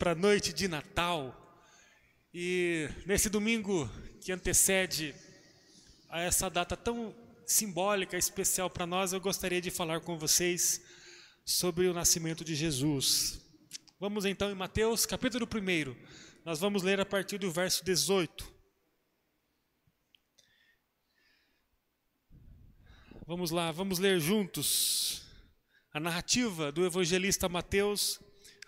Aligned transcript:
para 0.00 0.12
a 0.12 0.14
noite 0.14 0.50
de 0.54 0.66
Natal. 0.66 1.36
E 2.32 2.88
nesse 3.04 3.28
domingo 3.28 3.86
que 4.22 4.32
antecede 4.32 5.14
a 6.08 6.22
essa 6.22 6.48
data 6.48 6.74
tão 6.74 7.14
simbólica, 7.46 8.16
especial 8.16 8.70
para 8.70 8.86
nós, 8.86 9.12
eu 9.12 9.20
gostaria 9.20 9.60
de 9.60 9.70
falar 9.70 10.00
com 10.00 10.16
vocês 10.16 10.80
sobre 11.44 11.86
o 11.86 11.92
nascimento 11.92 12.42
de 12.42 12.54
Jesus. 12.54 13.42
Vamos 14.00 14.24
então 14.24 14.50
em 14.50 14.54
Mateus, 14.54 15.04
capítulo 15.04 15.46
1. 15.46 15.94
Nós 16.46 16.58
vamos 16.58 16.82
ler 16.82 16.98
a 16.98 17.04
partir 17.04 17.36
do 17.36 17.52
verso 17.52 17.84
18. 17.84 18.50
Vamos 23.26 23.50
lá, 23.50 23.70
vamos 23.70 23.98
ler 23.98 24.18
juntos 24.18 25.26
a 25.92 26.00
narrativa 26.00 26.72
do 26.72 26.86
evangelista 26.86 27.50
Mateus 27.50 28.18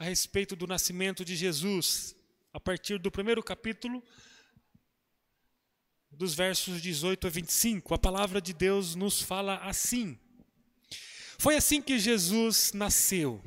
a 0.02 0.04
respeito 0.04 0.56
do 0.56 0.66
nascimento 0.66 1.24
de 1.24 1.36
Jesus, 1.36 2.16
a 2.52 2.58
partir 2.58 2.98
do 2.98 3.08
primeiro 3.08 3.40
capítulo, 3.40 4.02
dos 6.10 6.34
versos 6.34 6.82
18 6.82 7.28
a 7.28 7.30
25. 7.30 7.94
A 7.94 7.98
palavra 7.98 8.40
de 8.40 8.52
Deus 8.52 8.96
nos 8.96 9.22
fala 9.22 9.58
assim: 9.58 10.18
Foi 11.38 11.54
assim 11.54 11.80
que 11.80 12.00
Jesus 12.00 12.72
nasceu. 12.72 13.40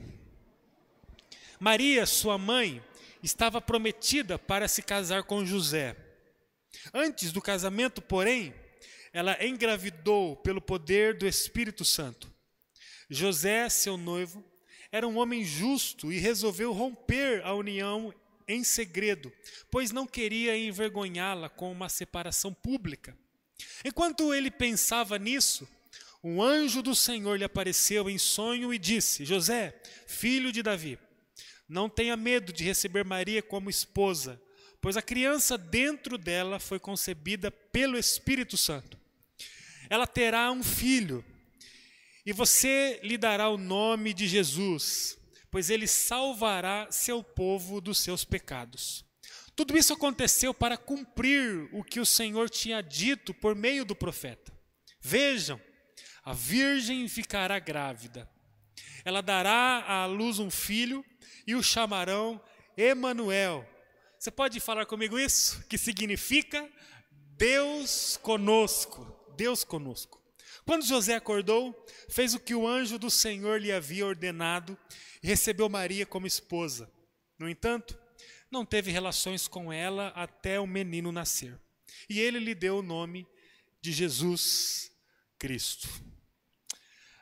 Maria, 1.60 2.06
sua 2.06 2.38
mãe, 2.38 2.82
estava 3.22 3.60
prometida 3.60 4.40
para 4.40 4.70
se 4.70 4.82
casar 4.82 5.24
com 5.24 5.46
José. 5.46 5.94
Antes 6.94 7.34
do 7.34 7.42
casamento, 7.42 8.02
porém, 8.02 8.56
ela 9.12 9.46
engravidou 9.46 10.38
pelo 10.38 10.62
poder 10.62 11.18
do 11.18 11.28
Espírito 11.28 11.84
Santo. 11.84 12.34
José, 13.10 13.68
seu 13.68 13.98
noivo, 13.98 14.42
era 14.96 15.06
um 15.06 15.18
homem 15.18 15.44
justo 15.44 16.10
e 16.10 16.20
resolveu 16.20 16.72
romper 16.72 17.46
a 17.46 17.54
união 17.54 18.14
em 18.48 18.64
segredo, 18.64 19.30
pois 19.70 19.92
não 19.92 20.08
queria 20.08 20.58
envergonhá-la 20.58 21.50
com 21.50 21.70
uma 21.70 21.90
separação 21.90 22.54
pública. 22.54 23.14
Enquanto 23.84 24.34
ele 24.34 24.50
pensava 24.50 25.20
nisso, 25.20 25.68
um 26.24 26.42
anjo 26.42 26.82
do 26.82 26.96
Senhor 26.96 27.38
lhe 27.38 27.44
apareceu 27.44 28.10
em 28.10 28.18
sonho 28.18 28.74
e 28.74 28.80
disse: 28.80 29.26
José, 29.26 29.78
filho 30.08 30.50
de 30.50 30.64
Davi, 30.64 30.98
não 31.68 31.90
tenha 31.90 32.16
medo 32.16 32.54
de 32.54 32.64
receber 32.64 33.04
Maria 33.04 33.44
como 33.44 33.70
esposa, 33.70 34.42
pois 34.80 34.96
a 34.96 35.02
criança 35.02 35.58
dentro 35.58 36.18
dela 36.18 36.58
foi 36.58 36.80
concebida 36.80 37.52
pelo 37.52 37.98
Espírito 37.98 38.56
Santo. 38.56 38.98
Ela 39.90 40.08
terá 40.08 40.50
um 40.54 40.64
filho 40.64 41.22
e 42.26 42.34
você 42.34 43.00
lhe 43.04 43.18
dará 43.18 43.50
o 43.50 43.58
nome 43.58 44.14
de 44.14 44.28
Jesus, 44.28 45.18
pois 45.52 45.70
ele 45.70 45.88
salvará 45.88 46.88
seu 46.92 47.24
povo 47.24 47.80
dos 47.80 48.00
seus 48.00 48.26
pecados. 48.26 49.06
Tudo 49.56 49.78
isso 49.78 49.94
aconteceu 49.94 50.54
para 50.54 50.76
cumprir 50.76 51.70
o 51.72 51.84
que 51.84 52.00
o 52.00 52.06
Senhor 52.06 52.50
tinha 52.50 52.82
dito 52.82 53.34
por 53.34 53.56
meio 53.56 53.86
do 53.86 53.96
profeta. 53.96 54.52
Vejam, 55.00 55.62
a 56.24 56.34
virgem 56.34 57.08
ficará 57.08 57.60
grávida. 57.60 58.30
Ela 59.06 59.22
dará 59.22 59.86
à 59.88 60.06
luz 60.08 60.40
um 60.40 60.50
filho 60.50 61.06
e 61.46 61.56
o 61.56 61.62
chamarão 61.62 62.42
Emanuel. 62.76 63.66
Você 64.20 64.32
pode 64.32 64.60
falar 64.60 64.88
comigo 64.88 65.20
isso? 65.20 65.64
Que 65.70 65.78
significa 65.78 66.68
Deus 67.38 68.18
conosco. 68.18 69.06
Deus 69.38 69.64
conosco. 69.64 70.25
Quando 70.66 70.86
José 70.86 71.14
acordou, 71.14 71.86
fez 72.10 72.34
o 72.34 72.40
que 72.40 72.56
o 72.56 72.68
anjo 72.68 72.98
do 72.98 73.10
Senhor 73.10 73.62
lhe 73.62 73.72
havia 73.72 74.06
ordenado 74.06 74.78
e 75.22 75.28
recebeu 75.28 75.70
Maria 75.70 76.06
como 76.06 76.26
esposa. 76.26 76.92
No 77.38 77.48
entanto, 77.48 77.98
não 78.50 78.66
teve 78.66 78.92
relações 78.92 79.48
com 79.48 79.72
ela 79.72 80.08
até 80.10 80.60
o 80.60 80.66
menino 80.66 81.12
nascer. 81.12 81.60
E 82.10 82.20
ele 82.20 82.40
lhe 82.40 82.56
deu 82.56 82.80
o 82.80 82.82
nome 82.82 83.28
de 83.80 83.92
Jesus 83.92 84.92
Cristo. 85.38 85.88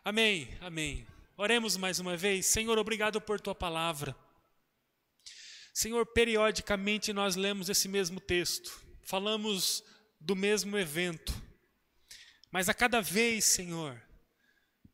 Amém, 0.03 0.47
amém. 0.61 1.05
Oremos 1.35 1.75
mais 1.75 1.99
uma 1.99 2.15
vez. 2.15 2.45
Senhor, 2.45 2.77
obrigado 2.77 3.19
por 3.19 3.41
tua 3.41 3.55
palavra. 3.55 4.15
Senhor, 5.73 6.05
periodicamente 6.05 7.11
nós 7.11 7.35
lemos 7.35 7.67
esse 7.67 7.87
mesmo 7.89 8.19
texto, 8.19 8.79
falamos 9.01 9.83
do 10.19 10.35
mesmo 10.35 10.77
evento. 10.77 11.33
Mas 12.53 12.69
a 12.69 12.73
cada 12.75 13.01
vez, 13.01 13.45
Senhor, 13.45 13.99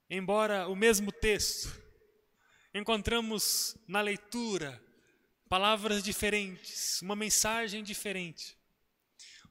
embora 0.10 0.70
o 0.70 0.78
mesmo 0.78 1.12
texto, 1.12 1.70
encontramos 2.74 3.76
na 3.86 4.00
leitura 4.00 4.82
palavras 5.50 6.02
diferentes, 6.02 7.02
uma 7.02 7.18
mensagem 7.18 7.84
diferente. 7.84 8.58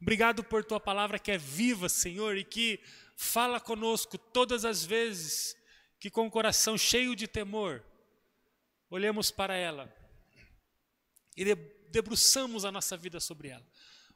Obrigado 0.01 0.43
por 0.43 0.65
tua 0.65 0.81
palavra 0.81 1.19
que 1.19 1.31
é 1.31 1.37
viva, 1.37 1.87
Senhor, 1.87 2.39
e 2.39 2.45
que 2.45 2.81
fala 3.15 3.61
conosco 3.61 4.17
todas 4.17 4.65
as 4.65 4.83
vezes 4.87 5.55
que 6.01 6.09
com 6.09 6.27
o 6.27 6.31
coração 6.31 6.79
cheio 6.79 7.15
de 7.15 7.29
temor 7.29 7.85
olhamos 8.89 9.31
para 9.31 9.55
ela 9.55 9.95
e 11.37 11.45
debruçamos 11.91 12.65
a 12.65 12.73
nossa 12.73 12.97
vida 12.97 13.21
sobre 13.21 13.49
ela. 13.49 13.67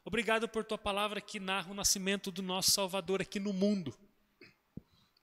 Obrigado 0.05 0.49
por 0.49 0.65
tua 0.65 0.77
palavra 0.77 1.21
que 1.21 1.39
narra 1.39 1.71
o 1.71 1.73
nascimento 1.73 2.29
do 2.29 2.41
nosso 2.41 2.71
Salvador 2.71 3.21
aqui 3.21 3.39
no 3.39 3.53
mundo. 3.53 3.97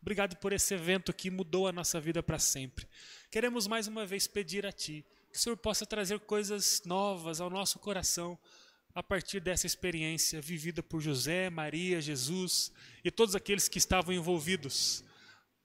Obrigado 0.01 0.37
por 0.37 0.55
esse 0.55 0.73
evento 0.73 1.13
que 1.13 1.31
mudou 1.31 1.69
a 1.69 1.73
nossa 1.73 2.01
vida 2.01 2.23
para 2.23 2.39
sempre. 2.39 2.89
Queremos 3.31 3.67
mais 3.67 3.87
uma 3.87 4.07
vez 4.07 4.27
pedir 4.27 4.65
a 4.65 4.73
Ti 4.73 5.05
que 5.31 5.37
o 5.37 5.41
Senhor 5.41 5.57
possa 5.57 5.85
trazer 5.85 6.19
coisas 6.21 6.83
novas 6.87 7.43
ao 7.43 7.51
nosso 7.51 7.79
coração 7.79 8.39
a 8.95 9.03
partir 9.03 9.39
dessa 9.39 9.67
experiência 9.67 10.41
vivida 10.41 10.83
por 10.83 11.01
José, 11.03 11.51
Maria, 11.51 12.01
Jesus 12.01 12.73
e 13.05 13.11
todos 13.11 13.37
aqueles 13.37 13.69
que 13.69 13.79
estavam 13.79 14.15
envolvidos 14.15 15.05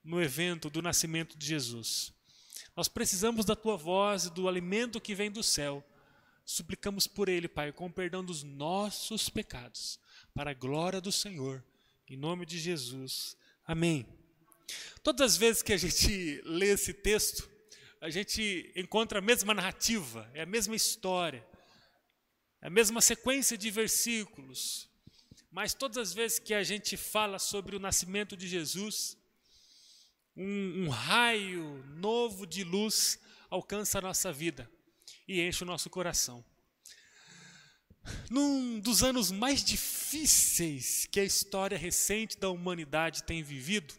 no 0.04 0.22
evento 0.22 0.70
do 0.70 0.82
nascimento 0.82 1.38
de 1.38 1.48
Jesus. 1.48 2.14
Nós 2.76 2.90
precisamos 2.90 3.46
da 3.46 3.56
Tua 3.56 3.78
voz 3.78 4.26
e 4.26 4.30
do 4.30 4.50
alimento 4.50 5.00
que 5.00 5.16
vem 5.16 5.32
do 5.32 5.42
céu 5.42 5.82
suplicamos 6.46 7.08
por 7.08 7.28
ele, 7.28 7.48
Pai, 7.48 7.72
com 7.74 7.88
o 7.88 7.92
perdão 7.92 8.24
dos 8.24 8.44
nossos 8.44 9.30
pecados, 9.30 10.00
para 10.34 10.52
a 10.52 10.54
glória 10.54 11.02
do 11.02 11.12
Senhor, 11.12 11.64
em 12.08 12.16
nome 12.16 12.46
de 12.46 12.60
Jesus. 12.60 13.36
Amém. 13.66 14.06
Todas 15.02 15.34
as 15.34 15.38
vezes 15.38 15.64
que 15.64 15.74
a 15.74 15.78
gente 15.78 16.42
lê 16.46 16.68
esse 16.68 16.94
texto, 16.94 17.50
a 18.00 18.10
gente 18.12 18.72
encontra 18.76 19.18
a 19.18 19.22
mesma 19.22 19.54
narrativa, 19.54 20.30
é 20.36 20.44
a 20.44 20.46
mesma 20.46 20.76
história, 20.76 21.46
é 22.62 22.68
a 22.68 22.70
mesma 22.70 23.02
sequência 23.02 23.58
de 23.58 23.72
versículos, 23.72 24.88
mas 25.50 25.74
todas 25.74 25.98
as 25.98 26.14
vezes 26.14 26.38
que 26.38 26.54
a 26.54 26.64
gente 26.64 26.96
fala 26.96 27.40
sobre 27.40 27.76
o 27.76 27.80
nascimento 27.80 28.38
de 28.38 28.48
Jesus, 28.48 29.18
um, 30.38 30.84
um 30.84 30.90
raio 30.90 31.84
novo 31.96 32.46
de 32.46 32.64
luz 32.64 33.18
alcança 33.50 33.98
a 33.98 34.02
nossa 34.02 34.32
vida 34.32 34.70
e 35.28 35.42
enche 35.42 35.64
o 35.64 35.68
nosso 35.68 35.90
coração. 35.90 36.44
Num 38.30 38.80
dos 38.80 39.02
anos 39.02 39.32
mais 39.32 39.64
difíceis 39.64 41.08
que 41.08 41.20
a 41.20 41.24
história 41.24 41.78
recente 41.78 42.38
da 42.38 42.50
humanidade 42.50 43.24
tem 43.24 43.42
vivido, 43.42 43.96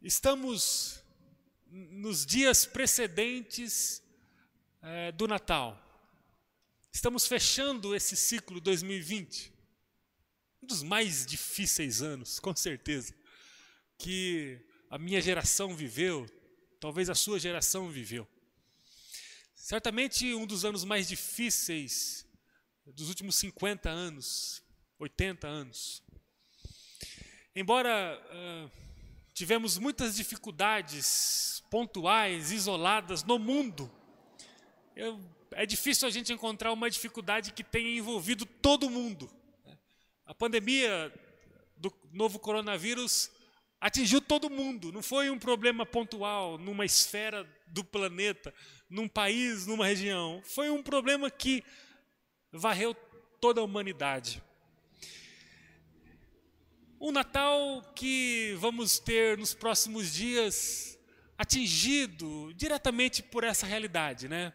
estamos 0.00 1.02
nos 1.66 2.24
dias 2.24 2.64
precedentes 2.64 4.02
é, 4.80 5.12
do 5.12 5.26
Natal. 5.26 5.82
Estamos 6.92 7.26
fechando 7.26 7.94
esse 7.94 8.16
ciclo 8.16 8.58
2020, 8.58 9.52
um 10.62 10.66
dos 10.66 10.82
mais 10.82 11.26
difíceis 11.26 12.00
anos, 12.00 12.40
com 12.40 12.56
certeza, 12.56 13.14
que 13.98 14.58
a 14.88 14.96
minha 14.96 15.20
geração 15.20 15.76
viveu, 15.76 16.26
talvez 16.80 17.08
a 17.08 17.14
sua 17.14 17.38
geração 17.38 17.88
viveu. 17.88 18.26
Certamente 19.54 20.34
um 20.34 20.46
dos 20.46 20.64
anos 20.64 20.84
mais 20.84 21.08
difíceis 21.08 22.26
dos 22.86 23.08
últimos 23.08 23.36
50 23.36 23.88
anos, 23.90 24.62
80 24.98 25.46
anos. 25.46 26.02
Embora 27.54 28.20
uh, 28.30 28.70
tivemos 29.34 29.78
muitas 29.78 30.14
dificuldades 30.14 31.64
pontuais, 31.70 32.52
isoladas 32.52 33.24
no 33.24 33.38
mundo, 33.38 33.90
eu, 34.94 35.20
é 35.52 35.66
difícil 35.66 36.06
a 36.06 36.10
gente 36.10 36.32
encontrar 36.32 36.72
uma 36.72 36.88
dificuldade 36.88 37.52
que 37.52 37.64
tenha 37.64 37.96
envolvido 37.96 38.46
todo 38.46 38.90
mundo. 38.90 39.30
A 40.24 40.34
pandemia 40.34 41.12
do 41.76 41.92
novo 42.12 42.38
coronavírus 42.38 43.30
atingiu 43.86 44.20
todo 44.20 44.50
mundo, 44.50 44.90
não 44.90 45.00
foi 45.00 45.30
um 45.30 45.38
problema 45.38 45.86
pontual 45.86 46.58
numa 46.58 46.84
esfera 46.84 47.48
do 47.68 47.84
planeta, 47.84 48.52
num 48.90 49.06
país, 49.06 49.64
numa 49.64 49.86
região. 49.86 50.42
Foi 50.44 50.68
um 50.70 50.82
problema 50.82 51.30
que 51.30 51.62
varreu 52.50 52.94
toda 53.40 53.60
a 53.60 53.64
humanidade. 53.64 54.42
O 56.98 57.12
Natal 57.12 57.80
que 57.94 58.56
vamos 58.58 58.98
ter 58.98 59.38
nos 59.38 59.54
próximos 59.54 60.12
dias 60.12 60.98
atingido 61.38 62.52
diretamente 62.54 63.22
por 63.22 63.44
essa 63.44 63.66
realidade, 63.66 64.26
né? 64.26 64.52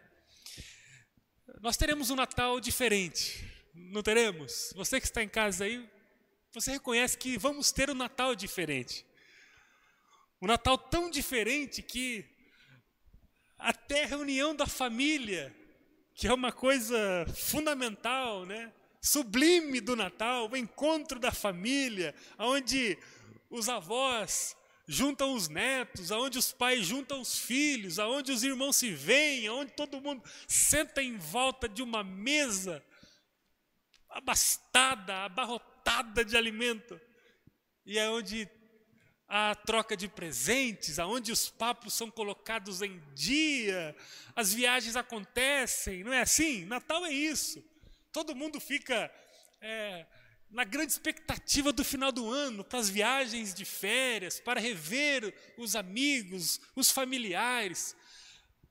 Nós 1.62 1.78
teremos 1.78 2.10
um 2.10 2.16
Natal 2.16 2.60
diferente, 2.60 3.42
não 3.72 4.02
teremos? 4.02 4.74
Você 4.76 5.00
que 5.00 5.06
está 5.06 5.22
em 5.22 5.28
casa 5.28 5.64
aí, 5.64 5.88
você 6.52 6.72
reconhece 6.72 7.16
que 7.16 7.38
vamos 7.38 7.72
ter 7.72 7.88
um 7.88 7.94
Natal 7.94 8.34
diferente. 8.34 9.06
Um 10.42 10.48
Natal 10.48 10.76
tão 10.76 11.08
diferente 11.08 11.80
que 11.82 12.28
até 13.56 14.02
a 14.02 14.08
reunião 14.08 14.56
da 14.56 14.66
família, 14.66 15.54
que 16.16 16.26
é 16.26 16.34
uma 16.34 16.50
coisa 16.50 16.98
fundamental, 17.32 18.44
né? 18.44 18.72
Sublime 19.00 19.80
do 19.80 19.94
Natal, 19.94 20.50
o 20.50 20.56
encontro 20.56 21.20
da 21.20 21.30
família, 21.30 22.12
onde 22.36 22.98
os 23.48 23.68
avós 23.68 24.56
juntam 24.88 25.32
os 25.32 25.46
netos, 25.46 26.10
aonde 26.10 26.38
os 26.38 26.50
pais 26.50 26.84
juntam 26.84 27.20
os 27.20 27.38
filhos, 27.38 28.00
aonde 28.00 28.32
os 28.32 28.42
irmãos 28.42 28.74
se 28.74 28.90
veem, 28.90 29.46
aonde 29.46 29.72
todo 29.74 30.00
mundo 30.00 30.28
senta 30.48 31.00
em 31.00 31.16
volta 31.16 31.68
de 31.68 31.84
uma 31.84 32.02
mesa 32.02 32.84
abastada, 34.10 35.18
abarrotada 35.18 36.24
de 36.24 36.36
alimento. 36.36 37.00
E 37.86 37.96
é 37.96 38.10
onde 38.10 38.50
a 39.34 39.54
troca 39.54 39.96
de 39.96 40.08
presentes, 40.08 40.98
aonde 40.98 41.32
os 41.32 41.48
papos 41.48 41.94
são 41.94 42.10
colocados 42.10 42.82
em 42.82 43.02
dia, 43.14 43.96
as 44.36 44.52
viagens 44.52 44.94
acontecem, 44.94 46.04
não 46.04 46.12
é 46.12 46.20
assim? 46.20 46.66
Natal 46.66 47.06
é 47.06 47.10
isso. 47.14 47.64
Todo 48.12 48.36
mundo 48.36 48.60
fica 48.60 49.10
é, 49.58 50.04
na 50.50 50.64
grande 50.64 50.92
expectativa 50.92 51.72
do 51.72 51.82
final 51.82 52.12
do 52.12 52.30
ano, 52.30 52.62
para 52.62 52.78
as 52.78 52.90
viagens 52.90 53.54
de 53.54 53.64
férias, 53.64 54.38
para 54.38 54.60
rever 54.60 55.34
os 55.56 55.74
amigos, 55.74 56.60
os 56.76 56.90
familiares. 56.90 57.96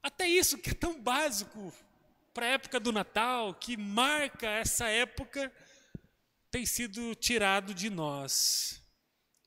Até 0.04 0.28
isso 0.28 0.60
que 0.60 0.70
é 0.70 0.76
tão 0.76 1.02
básico 1.02 1.74
para 2.36 2.46
a 2.46 2.50
época 2.50 2.80
do 2.80 2.92
Natal, 2.92 3.56
que 3.56 3.76
marca 3.76 4.48
essa 4.48 4.88
época, 4.88 5.52
tem 6.52 6.68
sido 6.68 7.16
tirado 7.16 7.74
de 7.74 7.90
nós. 7.90 8.81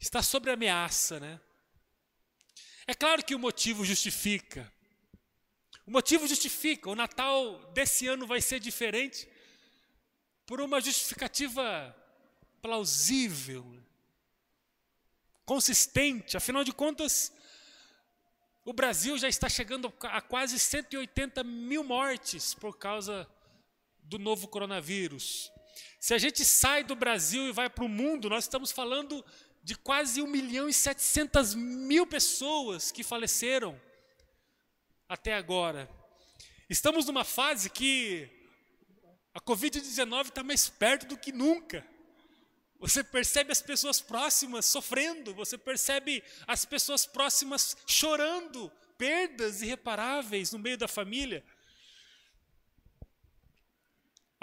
Está 0.05 0.23
sob 0.23 0.51
ameaça, 0.51 1.19
né? 1.19 1.41
É 2.87 2.93
claro 2.93 3.25
que 3.25 3.35
o 3.35 3.39
motivo 3.39 3.87
justifica. 3.87 4.71
O 5.87 5.91
motivo 5.91 6.29
justifica. 6.29 6.91
O 6.91 6.95
Natal 6.95 7.59
desse 7.73 8.07
ano 8.07 8.27
vai 8.27 8.43
ser 8.43 8.61
diferente 8.61 9.27
por 10.45 10.61
uma 10.61 10.79
justificativa 10.79 11.97
plausível, 12.61 13.65
consistente. 15.47 16.37
Afinal 16.37 16.65
de 16.65 16.75
contas, 16.75 17.33
o 18.63 18.75
Brasil 18.75 19.17
já 19.17 19.27
está 19.27 19.49
chegando 19.49 19.91
a 20.03 20.21
quase 20.21 20.59
180 20.59 21.43
mil 21.43 21.83
mortes 21.83 22.53
por 22.53 22.77
causa 22.77 23.27
do 24.03 24.19
novo 24.19 24.49
coronavírus. 24.49 25.51
Se 25.99 26.13
a 26.13 26.19
gente 26.19 26.45
sai 26.45 26.85
do 26.85 26.95
Brasil 26.95 27.49
e 27.49 27.53
vai 27.53 27.71
para 27.71 27.85
o 27.85 27.89
mundo, 27.89 28.29
nós 28.29 28.45
estamos 28.45 28.71
falando 28.71 29.25
de 29.65 29.75
quase 29.75 30.21
1 30.21 30.27
milhão 30.27 30.69
e 30.69 30.75
700 30.75 31.55
mil 31.55 32.07
pessoas 32.07 32.93
que 32.93 33.03
faleceram 33.03 33.81
até 35.09 35.33
agora. 35.33 35.89
Estamos 36.69 37.07
numa 37.07 37.25
fase 37.25 37.71
que 37.71 38.29
a 39.33 39.41
Covid-19 39.41 40.27
está 40.27 40.43
mais 40.43 40.69
perto 40.69 41.07
do 41.07 41.17
que 41.17 41.33
nunca. 41.33 41.85
Você 42.79 43.03
percebe 43.03 43.53
as 43.53 43.63
pessoas 43.63 44.03
próximas 44.03 44.67
sofrendo, 44.67 45.33
você 45.33 45.57
percebe 45.57 46.23
as 46.47 46.67
pessoas 46.67 47.07
próximas 47.07 47.75
chorando, 47.87 48.71
perdas 48.99 49.63
irreparáveis 49.63 50.53
no 50.53 50.59
meio 50.59 50.77
da 50.77 50.87
família. 50.87 51.43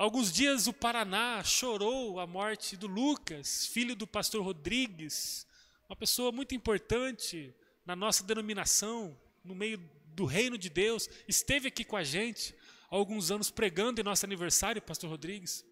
Alguns 0.01 0.31
dias 0.31 0.65
o 0.65 0.73
Paraná 0.73 1.43
chorou 1.43 2.19
a 2.19 2.25
morte 2.25 2.75
do 2.75 2.87
Lucas, 2.87 3.67
filho 3.67 3.95
do 3.95 4.07
pastor 4.07 4.43
Rodrigues, 4.43 5.45
uma 5.87 5.95
pessoa 5.95 6.31
muito 6.31 6.55
importante 6.55 7.53
na 7.85 7.95
nossa 7.95 8.23
denominação, 8.23 9.15
no 9.45 9.53
meio 9.53 9.77
do 10.15 10.25
reino 10.25 10.57
de 10.57 10.71
Deus, 10.71 11.07
esteve 11.27 11.67
aqui 11.67 11.83
com 11.83 11.95
a 11.95 12.03
gente 12.03 12.55
há 12.89 12.95
alguns 12.95 13.29
anos 13.29 13.51
pregando 13.51 14.01
em 14.01 14.03
nosso 14.03 14.25
aniversário, 14.25 14.81
pastor 14.81 15.07
Rodrigues. 15.07 15.63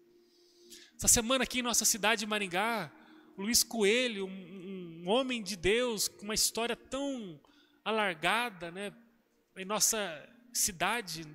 Essa 0.96 1.08
semana 1.08 1.42
aqui 1.42 1.58
em 1.58 1.62
nossa 1.62 1.84
cidade 1.84 2.20
de 2.20 2.26
Maringá, 2.28 2.88
Luiz 3.36 3.64
Coelho, 3.64 4.26
um, 4.26 5.02
um 5.02 5.08
homem 5.08 5.42
de 5.42 5.56
Deus 5.56 6.06
com 6.06 6.22
uma 6.22 6.34
história 6.34 6.76
tão 6.76 7.40
alargada, 7.84 8.70
né, 8.70 8.92
em 9.56 9.64
nossa 9.64 9.98
cidade, 10.52 11.26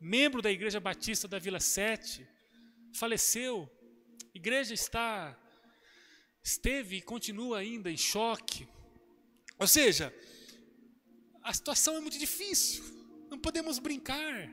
membro 0.00 0.42
da 0.42 0.50
Igreja 0.50 0.80
Batista 0.80 1.26
da 1.26 1.38
Vila 1.38 1.60
Sete, 1.60 2.26
faleceu. 2.92 3.70
A 4.34 4.38
igreja 4.38 4.74
está 4.74 5.36
esteve 6.42 6.96
e 6.96 7.02
continua 7.02 7.58
ainda 7.58 7.90
em 7.90 7.96
choque. 7.96 8.68
Ou 9.58 9.66
seja, 9.66 10.14
a 11.42 11.52
situação 11.52 11.96
é 11.96 12.00
muito 12.00 12.18
difícil. 12.18 12.84
Não 13.28 13.38
podemos 13.38 13.78
brincar. 13.78 14.48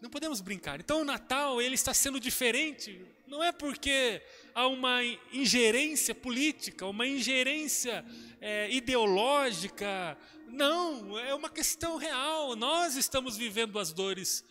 Não 0.00 0.10
podemos 0.10 0.40
brincar. 0.40 0.80
Então 0.80 1.00
o 1.00 1.04
Natal 1.04 1.62
ele 1.62 1.74
está 1.74 1.94
sendo 1.94 2.20
diferente. 2.20 3.00
Não 3.32 3.42
é 3.42 3.50
porque 3.50 4.20
há 4.54 4.66
uma 4.66 5.02
ingerência 5.32 6.14
política, 6.14 6.84
uma 6.84 7.06
ingerência 7.06 8.04
é, 8.38 8.70
ideológica. 8.70 10.18
Não, 10.48 11.18
é 11.18 11.34
uma 11.34 11.48
questão 11.48 11.96
real. 11.96 12.54
Nós 12.54 12.94
estamos 12.94 13.34
vivendo 13.34 13.78
as 13.78 13.90
dores 13.90 14.44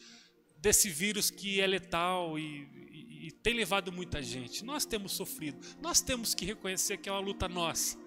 desse 0.58 0.90
vírus 0.90 1.30
que 1.30 1.62
é 1.62 1.68
letal 1.68 2.40
e, 2.40 2.68
e, 2.92 3.28
e 3.28 3.32
tem 3.32 3.54
levado 3.54 3.92
muita 3.92 4.20
gente. 4.20 4.66
Nós 4.66 4.84
temos 4.84 5.12
sofrido. 5.12 5.64
Nós 5.80 6.02
temos 6.02 6.34
que 6.34 6.44
reconhecer 6.44 6.98
que 6.98 7.08
é 7.08 7.12
uma 7.12 7.22
luta 7.22 7.48
nossa. 7.48 8.00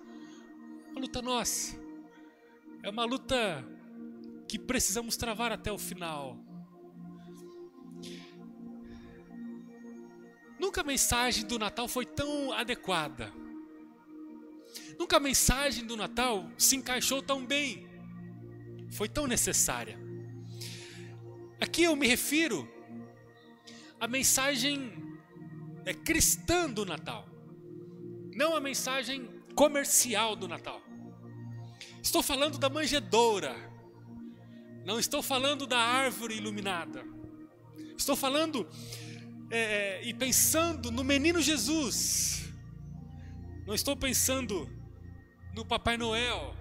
Uma 0.90 1.02
luta 1.02 1.22
nossa. 1.22 1.78
É 2.82 2.90
uma 2.90 3.04
luta 3.04 3.64
que 4.48 4.58
precisamos 4.58 5.16
travar 5.16 5.52
até 5.52 5.70
o 5.70 5.78
final. 5.78 6.36
Nunca 10.74 10.82
a 10.82 10.92
mensagem 10.92 11.46
do 11.46 11.56
Natal 11.56 11.86
foi 11.86 12.04
tão 12.04 12.52
adequada. 12.52 13.32
Nunca 14.98 15.18
a 15.18 15.20
mensagem 15.20 15.86
do 15.86 15.96
Natal 15.96 16.50
se 16.58 16.74
encaixou 16.74 17.22
tão 17.22 17.46
bem. 17.46 17.86
Foi 18.90 19.08
tão 19.08 19.28
necessária. 19.28 19.96
Aqui 21.60 21.84
eu 21.84 21.94
me 21.94 22.08
refiro 22.08 22.68
à 24.00 24.08
mensagem 24.08 24.92
é, 25.84 25.94
cristã 25.94 26.68
do 26.68 26.84
Natal, 26.84 27.24
não 28.34 28.56
a 28.56 28.60
mensagem 28.60 29.30
comercial 29.54 30.34
do 30.34 30.48
Natal. 30.48 30.82
Estou 32.02 32.20
falando 32.20 32.58
da 32.58 32.68
manjedoura, 32.68 33.54
não 34.84 34.98
estou 34.98 35.22
falando 35.22 35.68
da 35.68 35.78
árvore 35.78 36.34
iluminada. 36.34 37.04
Estou 37.96 38.16
falando 38.16 38.68
é, 39.50 39.58
é, 39.58 40.04
e 40.04 40.14
pensando 40.14 40.90
no 40.90 41.04
menino 41.04 41.40
Jesus. 41.40 42.48
Não 43.66 43.74
estou 43.74 43.96
pensando 43.96 44.68
no 45.54 45.64
Papai 45.64 45.96
Noel 45.96 46.54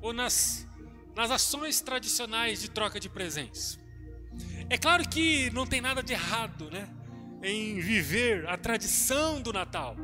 ou 0.00 0.12
nas, 0.12 0.66
nas 1.14 1.30
ações 1.30 1.80
tradicionais 1.80 2.60
de 2.60 2.70
troca 2.70 3.00
de 3.00 3.08
presentes. 3.08 3.78
É 4.68 4.76
claro 4.76 5.08
que 5.08 5.50
não 5.50 5.66
tem 5.66 5.80
nada 5.80 6.02
de 6.02 6.12
errado, 6.12 6.70
né? 6.70 6.88
Em 7.42 7.80
viver 7.80 8.48
a 8.48 8.56
tradição 8.56 9.40
do 9.40 9.52
Natal. 9.52 9.96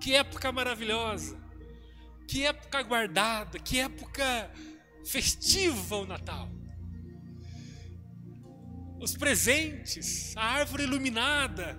Que 0.00 0.14
época 0.14 0.52
maravilhosa. 0.52 1.38
Que 2.26 2.46
época 2.46 2.82
guardada. 2.82 3.58
Que 3.58 3.80
época 3.80 4.50
festiva 5.04 5.96
o 5.96 6.06
Natal 6.06 6.48
os 9.00 9.16
presentes, 9.16 10.36
a 10.36 10.44
árvore 10.44 10.84
iluminada, 10.84 11.78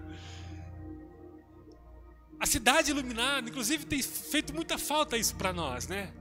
a 2.39 2.45
cidade 2.45 2.91
iluminada, 2.91 3.49
inclusive 3.49 3.85
tem 3.85 4.01
feito 4.01 4.53
muita 4.53 4.77
falta 4.77 5.17
isso 5.17 5.35
para 5.35 5.53
nós, 5.53 5.87
né? 5.87 6.13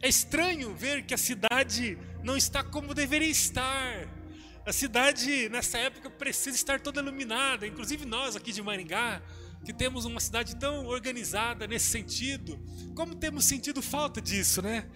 É 0.00 0.08
estranho 0.08 0.74
ver 0.74 1.04
que 1.04 1.12
a 1.12 1.18
cidade 1.18 1.98
não 2.22 2.36
está 2.36 2.62
como 2.62 2.94
deveria 2.94 3.28
estar. 3.28 4.08
A 4.64 4.72
cidade 4.72 5.48
nessa 5.48 5.78
época 5.78 6.08
precisa 6.10 6.56
estar 6.56 6.80
toda 6.80 7.00
iluminada, 7.00 7.66
inclusive 7.66 8.04
nós 8.04 8.36
aqui 8.36 8.52
de 8.52 8.62
Maringá, 8.62 9.22
que 9.64 9.72
temos 9.72 10.04
uma 10.04 10.20
cidade 10.20 10.56
tão 10.56 10.86
organizada 10.86 11.66
nesse 11.66 11.86
sentido, 11.86 12.58
como 12.94 13.14
temos 13.14 13.44
sentido 13.44 13.82
falta 13.82 14.20
disso, 14.20 14.62
né? 14.62 14.86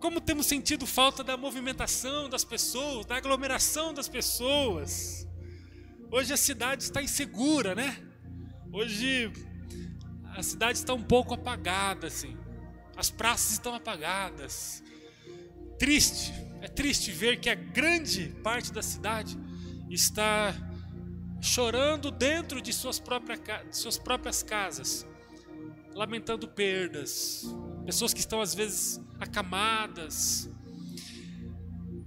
Como 0.00 0.18
temos 0.18 0.46
sentido 0.46 0.86
falta 0.86 1.22
da 1.22 1.36
movimentação 1.36 2.26
das 2.26 2.42
pessoas, 2.42 3.04
da 3.04 3.16
aglomeração 3.16 3.92
das 3.92 4.08
pessoas. 4.08 5.28
Hoje 6.10 6.32
a 6.32 6.38
cidade 6.38 6.84
está 6.84 7.02
insegura, 7.02 7.74
né? 7.74 7.98
Hoje 8.72 9.30
a 10.34 10.42
cidade 10.42 10.78
está 10.78 10.94
um 10.94 11.02
pouco 11.02 11.34
apagada, 11.34 12.06
assim. 12.06 12.34
As 12.96 13.10
praças 13.10 13.52
estão 13.52 13.74
apagadas. 13.74 14.82
Triste, 15.78 16.32
é 16.62 16.68
triste 16.68 17.10
ver 17.12 17.38
que 17.38 17.50
a 17.50 17.54
grande 17.54 18.28
parte 18.42 18.72
da 18.72 18.82
cidade 18.82 19.38
está 19.90 20.54
chorando 21.42 22.10
dentro 22.10 22.62
de 22.62 22.72
suas 22.72 22.98
próprias, 22.98 23.38
de 23.68 23.76
suas 23.76 23.98
próprias 23.98 24.42
casas, 24.42 25.06
lamentando 25.94 26.48
perdas, 26.48 27.44
pessoas 27.84 28.12
que 28.14 28.20
estão 28.20 28.40
às 28.40 28.54
vezes 28.54 29.00
acamadas. 29.18 30.48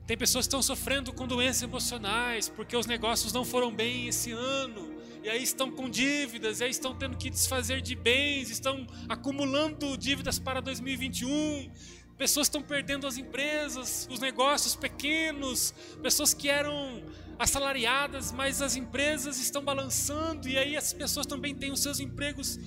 Tem 0.06 0.18
pessoas 0.18 0.46
que 0.46 0.50
estão 0.50 0.62
sofrendo 0.62 1.14
com 1.14 1.26
doenças 1.26 1.64
emocionais 1.64 2.50
porque 2.50 2.76
os 2.76 2.86
negócios 2.86 3.32
não 3.32 3.46
foram 3.46 3.74
bem 3.74 4.08
esse 4.08 4.32
ano. 4.32 4.94
E 5.24 5.30
aí 5.30 5.42
estão 5.42 5.72
com 5.72 5.90
dívidas, 5.90 6.60
e 6.60 6.66
aí 6.66 6.70
estão 6.70 6.94
tendo 6.94 7.16
que 7.16 7.30
desfazer 7.30 7.82
de 7.82 7.96
bens, 7.96 8.50
estão 8.50 8.86
acumulando 9.08 9.98
dívidas 9.98 10.38
para 10.38 10.60
2021. 10.60 11.72
Pessoas 12.18 12.48
estão 12.48 12.62
perdendo 12.62 13.08
as 13.08 13.18
empresas, 13.18 14.06
os 14.12 14.20
negócios 14.20 14.76
pequenos, 14.76 15.74
pessoas 16.02 16.34
que 16.34 16.50
eram 16.50 17.02
assalariadas, 17.40 18.34
mas 18.34 18.62
as 18.62 18.76
empresas 18.76 19.40
estão 19.40 19.64
balançando 19.64 20.48
e 20.50 20.58
aí 20.58 20.76
as 20.76 20.92
pessoas 20.92 21.26
também 21.26 21.56
têm 21.56 21.72
os 21.72 21.82
seus 21.82 22.02
empregos 22.02 22.60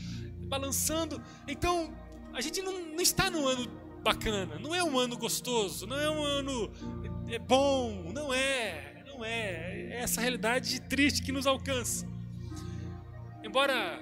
balançando. 0.47 1.23
Então, 1.47 1.93
a 2.33 2.41
gente 2.41 2.63
não, 2.63 2.73
não 2.95 3.01
está 3.01 3.31
num 3.31 3.47
ano 3.47 3.69
bacana, 4.03 4.59
não 4.59 4.75
é 4.75 4.85
um 4.85 4.99
ano 4.99 5.17
gostoso, 5.17 5.87
não 5.87 5.99
é 5.99 6.09
um 6.09 6.23
ano 6.23 6.71
é 7.29 7.39
bom, 7.39 8.13
não 8.13 8.33
é, 8.33 9.03
não 9.07 9.25
é. 9.25 9.89
É 9.91 10.01
essa 10.01 10.21
realidade 10.21 10.81
triste 10.83 11.23
que 11.23 11.33
nos 11.33 11.47
alcança. 11.47 12.07
Embora 13.43 14.01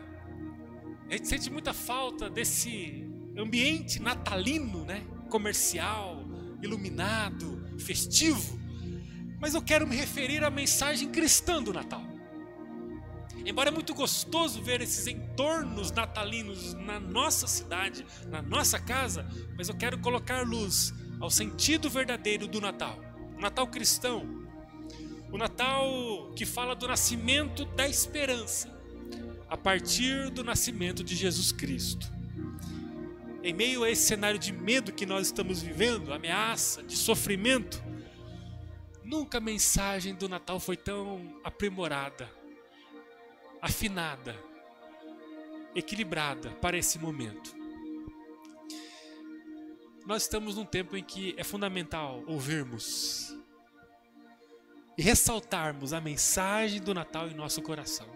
a 1.09 1.13
gente 1.13 1.29
sente 1.29 1.51
muita 1.51 1.73
falta 1.73 2.29
desse 2.29 3.07
ambiente 3.37 4.01
natalino, 4.01 4.85
né? 4.85 5.03
Comercial, 5.31 6.25
iluminado, 6.63 7.65
festivo. 7.79 8.59
Mas 9.41 9.55
eu 9.55 9.63
quero 9.63 9.87
me 9.87 9.97
referir 9.97 10.45
à 10.45 10.51
mensagem 10.51 11.11
cristã 11.11 11.63
do 11.63 11.73
Natal. 11.73 12.04
Embora 13.45 13.69
é 13.69 13.73
muito 13.73 13.95
gostoso 13.95 14.63
ver 14.63 14.81
esses 14.81 15.07
entornos 15.07 15.91
natalinos 15.91 16.75
na 16.75 16.99
nossa 16.99 17.47
cidade, 17.47 18.07
na 18.27 18.41
nossa 18.41 18.79
casa, 18.79 19.27
mas 19.57 19.69
eu 19.69 19.77
quero 19.77 19.99
colocar 19.99 20.47
luz 20.47 20.95
ao 21.21 21.31
sentido 21.31 21.91
verdadeiro 21.91 22.49
do 22.49 22.61
Natal. 22.61 22.99
O 23.37 23.41
Natal 23.41 23.67
cristão. 23.67 24.27
O 25.31 25.37
Natal 25.37 26.33
que 26.35 26.47
fala 26.47 26.75
do 26.75 26.89
nascimento 26.89 27.65
da 27.65 27.89
esperança 27.89 28.73
a 29.49 29.57
partir 29.57 30.31
do 30.31 30.43
nascimento 30.43 31.05
de 31.05 31.15
Jesus 31.15 31.53
Cristo. 31.53 32.13
Em 33.43 33.53
meio 33.53 33.85
a 33.85 33.91
esse 33.91 34.07
cenário 34.07 34.39
de 34.39 34.53
medo 34.53 34.91
que 34.91 35.05
nós 35.05 35.27
estamos 35.27 35.61
vivendo, 35.61 36.15
ameaça, 36.15 36.83
de 36.83 36.97
sofrimento, 36.97 37.83
Nunca 39.05 39.37
a 39.37 39.41
mensagem 39.41 40.15
do 40.15 40.31
Natal 40.31 40.59
foi 40.59 40.79
tão 40.79 41.39
aprimorada, 41.45 42.27
afinada, 43.65 44.39
equilibrada 45.75 46.51
para 46.61 46.77
esse 46.77 46.99
momento. 46.99 47.57
Nós 50.05 50.25
estamos 50.25 50.57
num 50.57 50.67
tempo 50.67 50.95
em 50.99 51.03
que 51.03 51.35
é 51.39 51.43
fundamental 51.43 52.23
ouvirmos 52.27 53.35
e 54.99 55.03
ressaltarmos 55.03 55.95
a 55.95 56.01
mensagem 56.01 56.79
do 56.79 56.93
Natal 56.93 57.27
em 57.29 57.35
nosso 57.35 57.63
coração. 57.63 58.07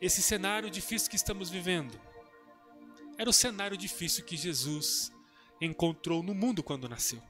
Esse 0.00 0.20
cenário 0.20 0.68
difícil 0.68 1.08
que 1.08 1.14
estamos 1.14 1.48
vivendo 1.48 2.00
era 3.16 3.30
o 3.30 3.32
cenário 3.32 3.76
difícil 3.76 4.24
que 4.24 4.36
Jesus 4.36 5.12
encontrou 5.60 6.20
no 6.20 6.34
mundo 6.34 6.64
quando 6.64 6.88
nasceu. 6.88 7.22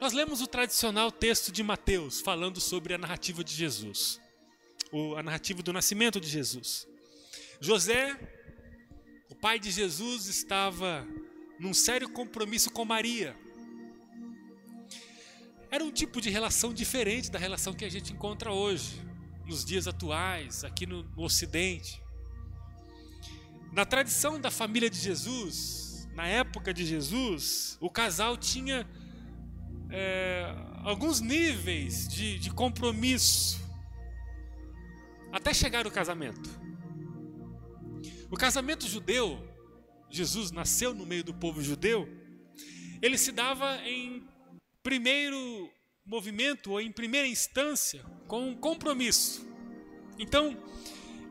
Nós 0.00 0.14
lemos 0.14 0.40
o 0.40 0.46
tradicional 0.46 1.12
texto 1.12 1.52
de 1.52 1.62
Mateus 1.62 2.20
falando 2.20 2.60
sobre 2.60 2.94
a 2.94 2.98
narrativa 2.98 3.44
de 3.44 3.54
Jesus, 3.54 4.21
a 5.16 5.22
narrativa 5.22 5.62
do 5.62 5.72
nascimento 5.72 6.20
de 6.20 6.28
Jesus. 6.28 6.86
José, 7.60 8.18
o 9.30 9.34
pai 9.34 9.58
de 9.58 9.70
Jesus, 9.70 10.26
estava 10.26 11.06
num 11.58 11.72
sério 11.72 12.10
compromisso 12.10 12.70
com 12.70 12.84
Maria. 12.84 13.34
Era 15.70 15.82
um 15.82 15.90
tipo 15.90 16.20
de 16.20 16.28
relação 16.28 16.74
diferente 16.74 17.30
da 17.30 17.38
relação 17.38 17.72
que 17.72 17.84
a 17.84 17.88
gente 17.88 18.12
encontra 18.12 18.52
hoje, 18.52 19.00
nos 19.46 19.64
dias 19.64 19.88
atuais, 19.88 20.64
aqui 20.64 20.84
no, 20.86 21.02
no 21.02 21.22
Ocidente. 21.22 22.02
Na 23.72 23.86
tradição 23.86 24.38
da 24.38 24.50
família 24.50 24.90
de 24.90 24.98
Jesus, 24.98 26.06
na 26.14 26.26
época 26.26 26.74
de 26.74 26.84
Jesus, 26.84 27.78
o 27.80 27.88
casal 27.88 28.36
tinha 28.36 28.86
é, 29.88 30.54
alguns 30.84 31.20
níveis 31.20 32.06
de, 32.06 32.38
de 32.38 32.50
compromisso 32.50 33.61
até 35.32 35.54
chegar 35.54 35.86
o 35.86 35.90
casamento. 35.90 36.48
O 38.30 38.36
casamento 38.36 38.86
judeu, 38.86 39.42
Jesus 40.10 40.50
nasceu 40.50 40.94
no 40.94 41.06
meio 41.06 41.24
do 41.24 41.34
povo 41.34 41.62
judeu, 41.62 42.08
ele 43.00 43.18
se 43.18 43.32
dava 43.32 43.76
em 43.86 44.24
primeiro 44.82 45.70
movimento 46.04 46.72
ou 46.72 46.80
em 46.80 46.92
primeira 46.92 47.26
instância 47.26 48.04
com 48.28 48.48
um 48.48 48.54
compromisso. 48.54 49.46
Então, 50.18 50.56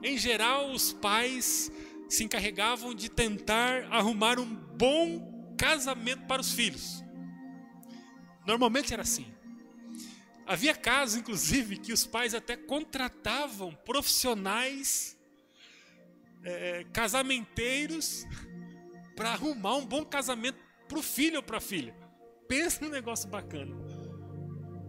em 0.03 0.17
geral, 0.17 0.71
os 0.71 0.91
pais 0.91 1.71
se 2.09 2.23
encarregavam 2.23 2.93
de 2.93 3.09
tentar 3.09 3.85
arrumar 3.85 4.39
um 4.39 4.55
bom 4.55 5.55
casamento 5.57 6.25
para 6.25 6.41
os 6.41 6.51
filhos. 6.51 7.03
Normalmente 8.45 8.93
era 8.93 9.03
assim. 9.03 9.25
Havia 10.51 10.75
casos, 10.75 11.15
inclusive, 11.15 11.77
que 11.77 11.93
os 11.93 12.05
pais 12.05 12.33
até 12.33 12.57
contratavam 12.57 13.73
profissionais 13.73 15.17
é, 16.43 16.85
casamenteiros 16.91 18.25
para 19.15 19.29
arrumar 19.29 19.77
um 19.77 19.85
bom 19.85 20.03
casamento 20.03 20.59
para 20.89 20.99
o 20.99 21.01
filho 21.01 21.37
ou 21.37 21.43
para 21.43 21.59
a 21.59 21.61
filha. 21.61 21.95
Pensa 22.49 22.83
num 22.83 22.91
negócio 22.91 23.29
bacana. 23.29 23.73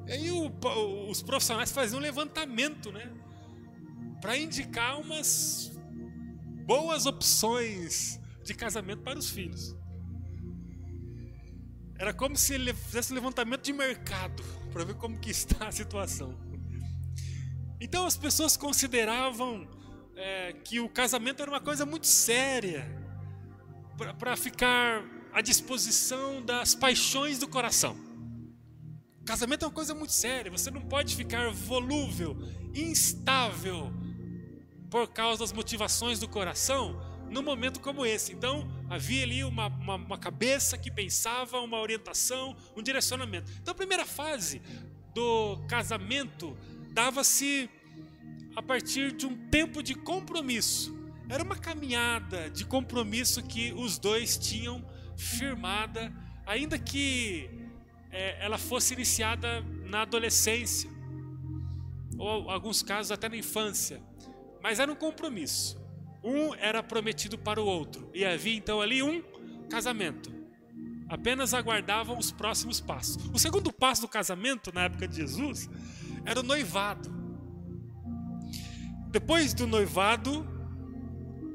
E 0.08 0.12
aí 0.12 0.30
o, 0.32 0.50
os 1.08 1.22
profissionais 1.22 1.70
faziam 1.70 2.00
um 2.00 2.02
levantamento, 2.02 2.90
né? 2.90 3.08
Para 4.20 4.36
indicar 4.36 4.98
umas 4.98 5.70
boas 6.66 7.06
opções 7.06 8.18
de 8.42 8.52
casamento 8.52 9.02
para 9.02 9.16
os 9.16 9.30
filhos. 9.30 9.76
Era 12.02 12.12
como 12.12 12.36
se 12.36 12.54
ele 12.54 12.74
fizesse 12.74 13.14
levantamento 13.14 13.62
de 13.62 13.72
mercado 13.72 14.42
para 14.72 14.84
ver 14.84 14.96
como 14.96 15.16
que 15.16 15.30
está 15.30 15.68
a 15.68 15.70
situação. 15.70 16.36
Então 17.80 18.04
as 18.04 18.16
pessoas 18.16 18.56
consideravam 18.56 19.68
é, 20.16 20.52
que 20.52 20.80
o 20.80 20.88
casamento 20.88 21.40
era 21.42 21.48
uma 21.48 21.60
coisa 21.60 21.86
muito 21.86 22.08
séria 22.08 22.84
para 24.18 24.36
ficar 24.36 25.04
à 25.32 25.40
disposição 25.40 26.44
das 26.44 26.74
paixões 26.74 27.38
do 27.38 27.46
coração. 27.46 27.96
Casamento 29.24 29.64
é 29.64 29.68
uma 29.68 29.74
coisa 29.74 29.94
muito 29.94 30.12
séria. 30.12 30.50
Você 30.50 30.72
não 30.72 30.82
pode 30.82 31.14
ficar 31.14 31.52
volúvel, 31.52 32.36
instável 32.74 33.92
por 34.90 35.06
causa 35.06 35.38
das 35.38 35.52
motivações 35.52 36.18
do 36.18 36.26
coração 36.26 37.00
num 37.32 37.42
momento 37.42 37.80
como 37.80 38.04
esse. 38.04 38.32
Então, 38.32 38.70
havia 38.88 39.24
ali 39.24 39.42
uma, 39.42 39.66
uma, 39.66 39.96
uma, 39.96 40.18
cabeça 40.18 40.76
que 40.76 40.90
pensava, 40.90 41.58
uma 41.60 41.80
orientação, 41.80 42.54
um 42.76 42.82
direcionamento. 42.82 43.50
Então, 43.60 43.72
a 43.72 43.74
primeira 43.74 44.04
fase 44.04 44.60
do 45.14 45.58
casamento 45.66 46.56
dava-se 46.92 47.68
a 48.54 48.62
partir 48.62 49.12
de 49.12 49.26
um 49.26 49.36
tempo 49.48 49.82
de 49.82 49.94
compromisso. 49.94 50.96
Era 51.28 51.42
uma 51.42 51.56
caminhada 51.56 52.50
de 52.50 52.64
compromisso 52.66 53.42
que 53.42 53.72
os 53.72 53.98
dois 53.98 54.36
tinham 54.36 54.84
firmada, 55.16 56.12
ainda 56.44 56.78
que 56.78 57.48
é, 58.10 58.44
ela 58.44 58.58
fosse 58.58 58.92
iniciada 58.92 59.62
na 59.86 60.02
adolescência, 60.02 60.90
ou 62.18 62.50
alguns 62.50 62.82
casos 62.82 63.10
até 63.10 63.28
na 63.28 63.36
infância. 63.36 64.02
Mas 64.62 64.78
era 64.78 64.92
um 64.92 64.96
compromisso. 64.96 65.81
Um 66.22 66.54
era 66.54 66.82
prometido 66.82 67.36
para 67.36 67.60
o 67.60 67.66
outro. 67.66 68.10
E 68.14 68.24
havia 68.24 68.56
então 68.56 68.80
ali 68.80 69.02
um 69.02 69.22
casamento. 69.68 70.32
Apenas 71.08 71.52
aguardavam 71.52 72.16
os 72.16 72.30
próximos 72.30 72.80
passos. 72.80 73.16
O 73.32 73.38
segundo 73.38 73.72
passo 73.72 74.02
do 74.02 74.08
casamento, 74.08 74.72
na 74.72 74.84
época 74.84 75.06
de 75.06 75.16
Jesus, 75.16 75.68
era 76.24 76.40
o 76.40 76.42
noivado. 76.42 77.12
Depois 79.10 79.52
do 79.52 79.66
noivado, 79.66 80.46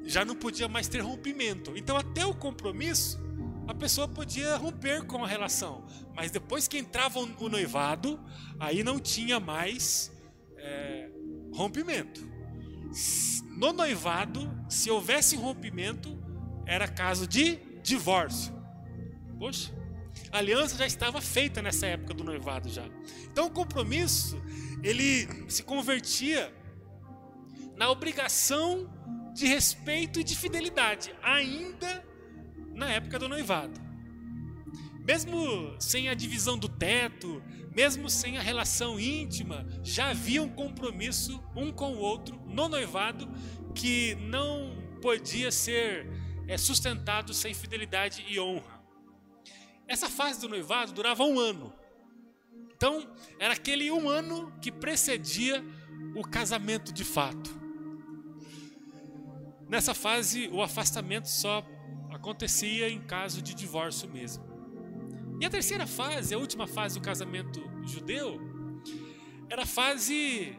já 0.05 0.24
não 0.24 0.36
podia 0.36 0.67
mais 0.67 0.88
ter 0.88 1.00
rompimento. 1.00 1.74
Então, 1.75 1.97
até 1.97 2.25
o 2.25 2.36
compromisso, 2.36 3.19
a 3.67 3.74
pessoa 3.74 4.07
podia 4.07 4.55
romper 4.57 5.05
com 5.05 5.24
a 5.24 5.27
relação. 5.27 5.86
Mas 6.15 6.29
depois 6.29 6.67
que 6.67 6.77
entrava 6.77 7.19
o 7.19 7.50
noivado, 7.50 8.19
aí 8.59 8.83
não 8.83 9.00
tinha 9.00 9.39
mais 9.39 10.12
é, 10.57 11.09
rompimento 11.53 12.38
no 13.57 13.73
noivado, 13.73 14.47
se 14.69 14.91
houvesse 14.91 15.35
rompimento, 15.35 16.15
era 16.63 16.87
caso 16.87 17.27
de 17.27 17.55
divórcio. 17.81 18.53
Poxa, 19.39 19.73
a 20.31 20.37
aliança 20.37 20.77
já 20.77 20.85
estava 20.85 21.19
feita 21.19 21.59
nessa 21.59 21.87
época 21.87 22.13
do 22.13 22.23
noivado 22.23 22.69
já. 22.69 22.85
Então 23.23 23.47
o 23.47 23.49
compromisso, 23.49 24.39
ele 24.83 25.27
se 25.49 25.63
convertia 25.63 26.53
na 27.75 27.89
obrigação 27.89 28.87
de 29.33 29.47
respeito 29.47 30.19
e 30.19 30.23
de 30.23 30.35
fidelidade, 30.35 31.15
ainda 31.23 32.05
na 32.75 32.91
época 32.91 33.17
do 33.17 33.27
noivado. 33.27 33.81
Mesmo 35.03 35.75
sem 35.79 36.09
a 36.09 36.13
divisão 36.13 36.59
do 36.59 36.69
teto, 36.69 37.41
mesmo 37.77 38.10
sem 38.10 38.39
a 38.39 38.41
relação 38.41 39.00
íntima, 39.00 39.63
já 39.84 40.10
havia 40.10 40.41
um 40.41 40.50
compromisso 40.50 41.39
um 41.55 41.72
com 41.72 41.93
o 41.93 42.00
outro 42.00 42.41
no 42.48 42.67
noivado 42.67 43.29
que 43.75 44.15
não 44.15 44.75
podia 45.00 45.51
ser 45.51 46.07
é, 46.48 46.57
sustentado 46.57 47.36
sem 47.36 47.53
fidelidade 47.53 48.25
e 48.27 48.39
honra. 48.39 48.84
Essa 49.88 50.10
fase 50.10 50.41
do 50.41 50.50
noivado 50.50 50.91
durava 50.91 51.24
um 51.24 51.39
ano. 51.39 51.72
Então, 52.75 53.15
era 53.38 53.53
aquele 53.53 53.91
um 53.91 54.10
ano 54.10 54.51
que 54.60 54.72
precedia 54.72 55.63
o 56.15 56.24
casamento 56.24 56.91
de 56.91 57.03
fato. 57.03 57.55
Nessa 59.69 59.93
fase, 59.93 60.48
o 60.48 60.63
afastamento 60.63 61.27
só 61.27 61.63
acontecia 62.10 62.89
em 62.89 63.01
caso 63.01 63.39
de 63.39 63.53
divórcio 63.53 64.10
mesmo. 64.10 64.47
E 65.39 65.46
a 65.46 65.50
terceira 65.50 65.86
fase, 65.86 66.34
a 66.34 66.38
última 66.38 66.67
fase 66.67 67.00
do 67.00 67.01
casamento 67.03 67.62
judeu, 67.84 68.39
era 69.50 69.63
a 69.63 69.65
fase 69.65 70.58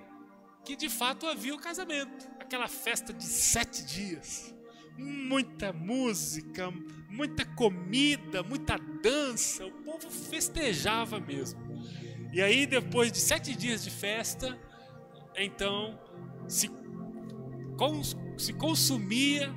que 0.65 0.77
de 0.77 0.89
fato 0.89 1.27
havia 1.27 1.55
o 1.55 1.59
casamento 1.59 2.29
aquela 2.49 2.69
festa 2.69 3.13
de 3.13 3.25
sete 3.25 3.85
dias. 3.85 4.55
Muita 4.97 5.73
música, 5.73 6.73
muita 7.11 7.45
comida, 7.45 8.43
muita 8.43 8.79
dança. 8.79 9.67
O 9.67 9.71
povo 9.71 10.11
festejava 10.11 11.21
mesmo. 11.21 11.61
E 12.33 12.41
aí, 12.41 12.67
depois 12.67 13.13
de 13.13 13.19
sete 13.19 13.55
dias 13.55 13.85
de 13.85 13.91
festa, 13.91 14.59
então 15.37 15.99
se, 16.49 16.71
cons, 17.77 18.17
se 18.39 18.53
consumia 18.55 19.55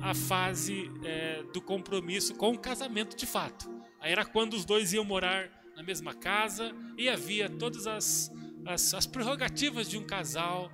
a 0.00 0.14
fase 0.14 0.90
é, 1.04 1.42
do 1.52 1.60
compromisso 1.60 2.34
com 2.34 2.52
o 2.52 2.58
casamento 2.58 3.14
de 3.14 3.26
fato. 3.26 3.79
Era 4.02 4.24
quando 4.24 4.54
os 4.54 4.64
dois 4.64 4.92
iam 4.92 5.04
morar 5.04 5.50
na 5.76 5.82
mesma 5.82 6.14
casa 6.14 6.74
e 6.96 7.08
havia 7.08 7.48
todas 7.48 7.86
as, 7.86 8.30
as, 8.66 8.94
as 8.94 9.06
prerrogativas 9.06 9.88
de 9.88 9.98
um 9.98 10.04
casal, 10.04 10.70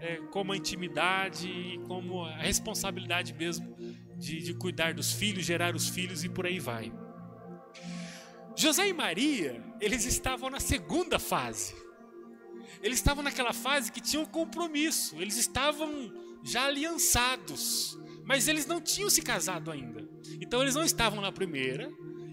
é, 0.00 0.16
como 0.30 0.52
a 0.52 0.56
intimidade 0.56 1.48
e 1.48 1.78
como 1.86 2.24
a 2.24 2.36
responsabilidade 2.36 3.34
mesmo 3.34 3.76
de, 4.16 4.42
de 4.42 4.54
cuidar 4.54 4.94
dos 4.94 5.12
filhos, 5.12 5.44
gerar 5.44 5.74
os 5.74 5.88
filhos 5.88 6.24
e 6.24 6.28
por 6.28 6.46
aí 6.46 6.58
vai. 6.58 6.92
José 8.56 8.88
e 8.88 8.92
Maria, 8.92 9.62
eles 9.80 10.04
estavam 10.04 10.50
na 10.50 10.60
segunda 10.60 11.18
fase. 11.18 11.74
Eles 12.82 12.98
estavam 12.98 13.22
naquela 13.22 13.52
fase 13.52 13.92
que 13.92 14.00
tinham 14.00 14.24
compromisso, 14.24 15.20
eles 15.20 15.36
estavam 15.36 16.12
já 16.42 16.66
aliançados, 16.66 17.98
mas 18.24 18.48
eles 18.48 18.66
não 18.66 18.80
tinham 18.80 19.10
se 19.10 19.22
casado 19.22 19.70
ainda. 19.70 20.08
Então 20.40 20.62
eles 20.62 20.74
não 20.74 20.84
estavam 20.84 21.20
na 21.20 21.30
primeira 21.30 21.90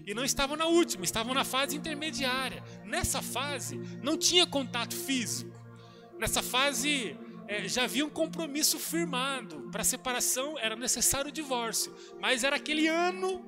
e 0.08 0.14
não 0.14 0.24
estavam 0.24 0.56
na 0.56 0.64
última, 0.64 1.04
estavam 1.04 1.34
na 1.34 1.44
fase 1.44 1.76
intermediária. 1.76 2.64
Nessa 2.82 3.20
fase 3.20 3.76
não 4.02 4.16
tinha 4.16 4.46
contato 4.46 4.96
físico. 4.96 5.52
Nessa 6.18 6.42
fase 6.42 7.14
é, 7.46 7.68
já 7.68 7.84
havia 7.84 8.06
um 8.06 8.08
compromisso 8.08 8.78
firmado. 8.78 9.68
Para 9.70 9.84
separação 9.84 10.58
era 10.58 10.74
necessário 10.74 11.28
o 11.28 11.32
divórcio, 11.32 11.94
mas 12.18 12.42
era 12.42 12.56
aquele 12.56 12.88
ano 12.88 13.44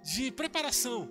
de 0.00 0.30
preparação, 0.30 1.10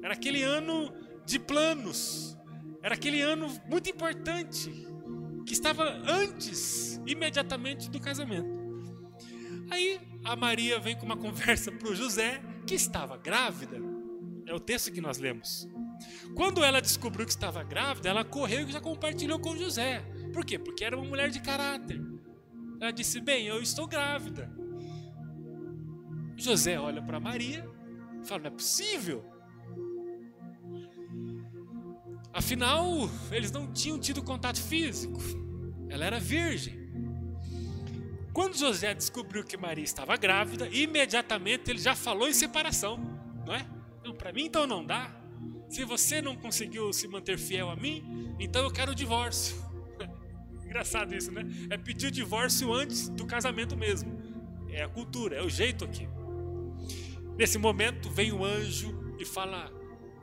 era 0.00 0.14
aquele 0.14 0.44
ano 0.44 0.94
de 1.26 1.40
planos, 1.40 2.38
era 2.80 2.94
aquele 2.94 3.20
ano 3.20 3.48
muito 3.68 3.90
importante 3.90 4.70
que 5.44 5.52
estava 5.52 5.82
antes, 6.06 7.00
imediatamente 7.04 7.90
do 7.90 7.98
casamento. 7.98 8.58
Aí 9.70 10.00
a 10.24 10.36
Maria 10.36 10.78
vem 10.78 10.96
com 10.96 11.06
uma 11.06 11.16
conversa 11.16 11.70
para 11.72 11.88
o 11.88 11.94
José 11.94 12.42
que 12.66 12.74
estava 12.74 13.16
grávida. 13.16 13.78
É 14.46 14.54
o 14.54 14.60
texto 14.60 14.92
que 14.92 15.00
nós 15.00 15.18
lemos. 15.18 15.68
Quando 16.34 16.62
ela 16.62 16.80
descobriu 16.80 17.26
que 17.26 17.32
estava 17.32 17.62
grávida, 17.62 18.08
ela 18.08 18.24
correu 18.24 18.68
e 18.68 18.72
já 18.72 18.80
compartilhou 18.80 19.38
com 19.38 19.56
José. 19.56 20.00
Por 20.32 20.44
quê? 20.44 20.58
Porque 20.58 20.84
era 20.84 20.96
uma 20.96 21.06
mulher 21.06 21.30
de 21.30 21.40
caráter. 21.40 22.00
Ela 22.80 22.90
disse: 22.90 23.20
Bem, 23.20 23.46
eu 23.46 23.60
estou 23.60 23.86
grávida. 23.86 24.50
José 26.36 26.78
olha 26.78 27.02
para 27.02 27.18
Maria 27.18 27.68
e 28.22 28.26
fala: 28.26 28.42
Não 28.42 28.48
é 28.48 28.50
possível. 28.50 29.24
Afinal, 32.32 33.10
eles 33.32 33.50
não 33.50 33.72
tinham 33.72 33.98
tido 33.98 34.22
contato 34.22 34.62
físico. 34.62 35.18
Ela 35.88 36.04
era 36.04 36.20
virgem. 36.20 36.77
Quando 38.32 38.56
José 38.56 38.94
descobriu 38.94 39.44
que 39.44 39.56
Maria 39.56 39.84
estava 39.84 40.16
grávida, 40.16 40.68
imediatamente 40.68 41.70
ele 41.70 41.78
já 41.78 41.94
falou 41.94 42.28
em 42.28 42.32
separação, 42.32 42.98
não 43.46 43.54
é? 43.54 43.66
Não, 44.04 44.14
para 44.14 44.32
mim 44.32 44.44
então 44.44 44.66
não 44.66 44.84
dá. 44.84 45.14
Se 45.68 45.84
você 45.84 46.22
não 46.22 46.36
conseguiu 46.36 46.92
se 46.92 47.06
manter 47.08 47.38
fiel 47.38 47.68
a 47.68 47.76
mim, 47.76 48.34
então 48.38 48.62
eu 48.62 48.70
quero 48.70 48.92
o 48.92 48.94
divórcio. 48.94 49.56
Engraçado 50.64 51.14
isso, 51.14 51.30
né? 51.30 51.42
É 51.70 51.76
pedir 51.76 52.06
o 52.06 52.10
divórcio 52.10 52.72
antes 52.72 53.08
do 53.08 53.26
casamento 53.26 53.76
mesmo. 53.76 54.18
É 54.70 54.82
a 54.82 54.88
cultura, 54.88 55.36
é 55.36 55.42
o 55.42 55.50
jeito 55.50 55.84
aqui. 55.84 56.08
Nesse 57.36 57.58
momento 57.58 58.10
vem 58.10 58.32
o 58.32 58.44
anjo 58.44 59.14
e 59.18 59.24
fala: 59.24 59.70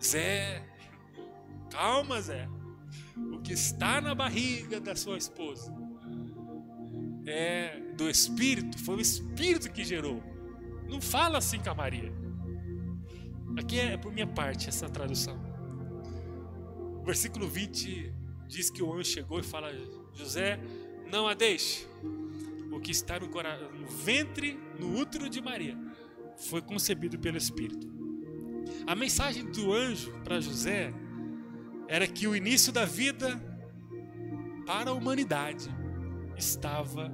Zé, 0.04 0.64
calma, 1.70 2.22
Zé. 2.22 2.48
O 3.34 3.40
que 3.42 3.54
está 3.54 4.02
na 4.02 4.14
barriga 4.16 4.80
da 4.80 4.96
sua 4.96 5.18
esposa 5.18 5.85
é 7.26 7.80
do 7.96 8.10
Espírito, 8.10 8.78
foi 8.80 8.98
o 8.98 9.02
Espírito 9.02 9.72
que 9.72 9.84
gerou. 9.84 10.22
Não 10.88 11.02
fala 11.02 11.40
assim 11.40 11.60
com 11.60 11.70
a 11.70 11.76
Maria. 11.76 12.12
Aqui 13.58 13.80
é 13.80 13.98
por 13.98 14.12
minha 14.12 14.28
parte 14.28 14.70
essa 14.70 14.88
tradução. 14.90 15.38
O 17.02 17.06
versículo 17.06 17.48
20 17.48 18.14
diz 18.48 18.70
que 18.70 18.84
o 18.84 18.94
anjo 18.94 19.10
chegou 19.10 19.40
e 19.40 19.44
fala: 19.44 19.72
José, 20.14 20.60
não 21.12 21.28
a 21.28 21.34
deixe. 21.34 21.88
O 22.72 22.80
que 22.80 22.92
está 22.92 23.20
no, 23.20 23.28
no 23.28 23.88
ventre, 23.88 24.60
no 24.80 25.00
útero 25.00 25.30
de 25.30 25.42
Maria, 25.42 25.78
foi 26.38 26.62
concebido 26.62 27.18
pelo 27.18 27.38
Espírito. 27.38 27.88
A 28.86 28.96
mensagem 28.96 29.46
do 29.46 29.72
anjo 29.72 30.12
para 30.24 30.42
José 30.42 30.94
era 31.88 32.08
que 32.08 32.28
o 32.28 32.36
início 32.36 32.74
da 32.74 32.86
vida 32.86 33.42
para 34.66 34.90
a 34.90 34.94
humanidade 34.94 35.70
estava 36.38 37.12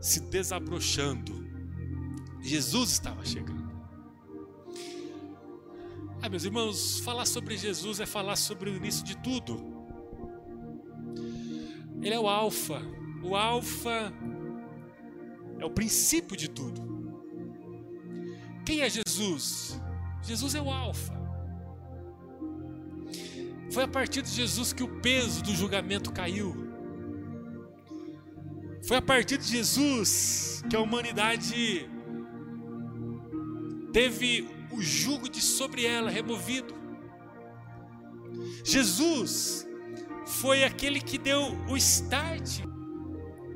se 0.00 0.20
desabrochando. 0.20 1.48
Jesus 2.40 2.92
estava 2.92 3.24
chegando. 3.24 3.70
Ah, 6.22 6.28
meus 6.28 6.44
irmãos, 6.44 7.00
falar 7.00 7.26
sobre 7.26 7.56
Jesus 7.56 8.00
é 8.00 8.06
falar 8.06 8.36
sobre 8.36 8.70
o 8.70 8.76
início 8.76 9.04
de 9.04 9.16
tudo. 9.16 9.58
Ele 12.02 12.14
é 12.14 12.20
o 12.20 12.28
Alfa. 12.28 12.82
O 13.22 13.34
Alfa 13.34 14.12
é 15.58 15.64
o 15.64 15.70
princípio 15.70 16.36
de 16.36 16.48
tudo. 16.48 16.80
Quem 18.64 18.80
é 18.80 18.88
Jesus? 18.88 19.80
Jesus 20.22 20.54
é 20.54 20.60
o 20.60 20.70
Alfa. 20.70 21.18
Foi 23.70 23.84
a 23.84 23.88
partir 23.88 24.22
de 24.22 24.30
Jesus 24.30 24.72
que 24.72 24.82
o 24.82 25.00
peso 25.00 25.42
do 25.42 25.54
julgamento 25.54 26.12
caiu. 26.12 26.69
Foi 28.90 28.96
a 28.96 29.02
partir 29.02 29.38
de 29.38 29.46
Jesus 29.46 30.64
que 30.68 30.74
a 30.74 30.80
humanidade 30.80 31.88
teve 33.92 34.48
o 34.72 34.82
jugo 34.82 35.28
de 35.28 35.40
sobre 35.40 35.86
ela 35.86 36.10
removido. 36.10 36.74
Jesus 38.64 39.64
foi 40.26 40.64
aquele 40.64 41.00
que 41.00 41.18
deu 41.18 41.56
o 41.68 41.76
start 41.76 42.64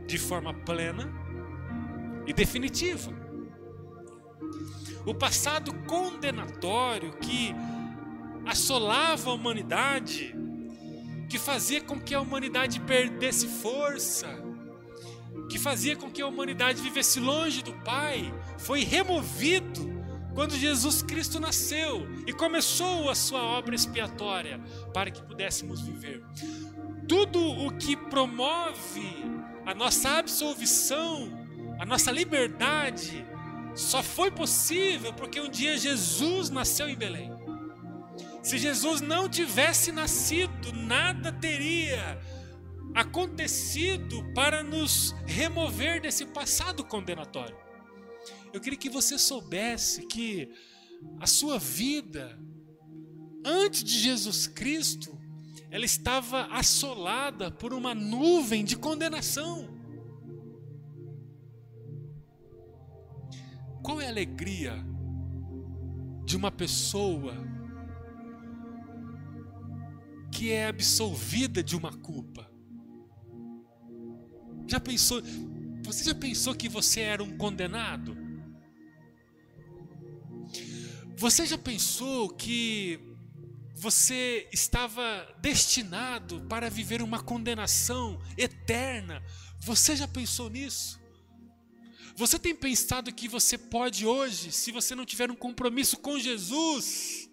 de 0.07 0.19
forma 0.19 0.55
plena 0.55 1.13
e 2.29 2.33
definitiva. 2.33 3.11
O 5.05 5.17
passado 5.17 5.75
condenatório 5.89 7.13
que 7.17 7.53
assolava 8.47 9.31
a 9.31 9.35
humanidade, 9.35 10.33
que 11.29 11.41
fazia 11.41 11.81
com 11.81 11.99
que 11.99 12.15
a 12.15 12.21
humanidade 12.21 12.79
perdesse 12.79 13.49
força, 13.49 14.44
que 15.49 15.59
fazia 15.59 15.97
com 15.97 16.11
que 16.11 16.23
a 16.23 16.27
humanidade 16.27 16.81
vivesse 16.81 17.21
longe 17.21 17.63
do 17.63 17.73
Pai, 17.85 18.33
foi 18.59 18.83
removido 18.85 19.93
quando 20.35 20.57
Jesus 20.57 21.01
Cristo 21.01 21.39
nasceu 21.39 22.07
e 22.27 22.33
começou 22.33 23.09
a 23.09 23.15
sua 23.15 23.43
obra 23.43 23.75
expiatória 23.75 24.61
para 24.93 25.11
que 25.11 25.23
pudéssemos 25.23 25.81
viver. 25.81 26.23
Tudo 27.09 27.41
o 27.41 27.71
que 27.77 27.97
promove 27.97 29.25
a 29.65 29.75
nossa 29.75 30.19
absolvição, 30.19 31.31
a 31.79 31.87
nossa 31.87 32.11
liberdade, 32.11 33.25
só 33.75 34.03
foi 34.03 34.31
possível 34.31 35.13
porque 35.13 35.41
um 35.41 35.49
dia 35.49 35.79
Jesus 35.79 36.51
nasceu 36.51 36.89
em 36.89 36.97
Belém. 36.97 37.33
Se 38.43 38.59
Jesus 38.59 39.01
não 39.01 39.29
tivesse 39.29 39.91
nascido, 39.91 40.73
nada 40.73 41.33
teria 41.33 42.19
acontecido 42.95 44.25
para 44.35 44.63
nos 44.63 45.13
remover 45.27 46.01
desse 46.01 46.25
passado 46.27 46.85
condenatório. 46.85 47.57
Eu 48.53 48.61
queria 48.61 48.79
que 48.79 48.89
você 48.89 49.19
soubesse 49.19 50.07
que 50.07 50.49
a 51.19 51.27
sua 51.27 51.59
vida, 51.59 52.39
antes 53.45 53.83
de 53.83 53.99
Jesus 53.99 54.47
Cristo, 54.47 55.19
ela 55.71 55.85
estava 55.85 56.47
assolada 56.47 57.51
por 57.51 57.75
uma 57.75 57.95
nuvem 57.95 58.65
de 58.65 58.77
condenação. 58.77 59.69
Qual 63.83 64.01
é 64.01 64.07
a 64.07 64.11
alegria 64.11 64.73
de 66.25 66.37
uma 66.37 66.53
pessoa 66.53 67.35
que 70.31 70.53
é 70.53 70.69
absolvida 70.69 71.61
de 71.61 71.77
uma 71.77 71.93
culpa? 71.93 72.54
Já 74.67 74.81
pensou? 74.81 75.23
Você 75.83 76.05
já 76.05 76.15
pensou 76.15 76.55
que 76.55 76.69
você 76.69 77.01
era 77.01 77.23
um 77.23 77.37
condenado? 77.37 78.17
Você 81.17 81.47
já 81.47 81.59
pensou 81.59 82.29
que 82.31 82.99
você 83.75 84.49
estava 84.53 85.05
destinado 85.41 86.41
para 86.49 86.71
viver 86.71 87.03
uma 87.03 87.23
condenação 87.23 88.21
eterna? 88.37 89.23
Você 89.61 89.95
já 89.97 90.09
pensou 90.09 90.49
nisso? 90.49 91.01
Você 92.17 92.39
tem 92.39 92.55
pensado 92.55 93.13
que 93.13 93.29
você 93.29 93.59
pode 93.59 94.07
hoje, 94.07 94.53
se 94.53 94.71
você 94.71 94.95
não 94.95 95.05
tiver 95.05 95.31
um 95.31 95.37
compromisso 95.37 95.97
com 95.97 96.19
Jesus, 96.19 97.29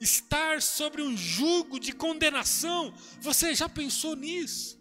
estar 0.00 0.62
sobre 0.62 1.02
um 1.02 1.16
jugo 1.16 1.78
de 1.78 1.92
condenação? 1.92 2.94
Você 3.20 3.54
já 3.54 3.68
pensou 3.68 4.16
nisso? 4.16 4.77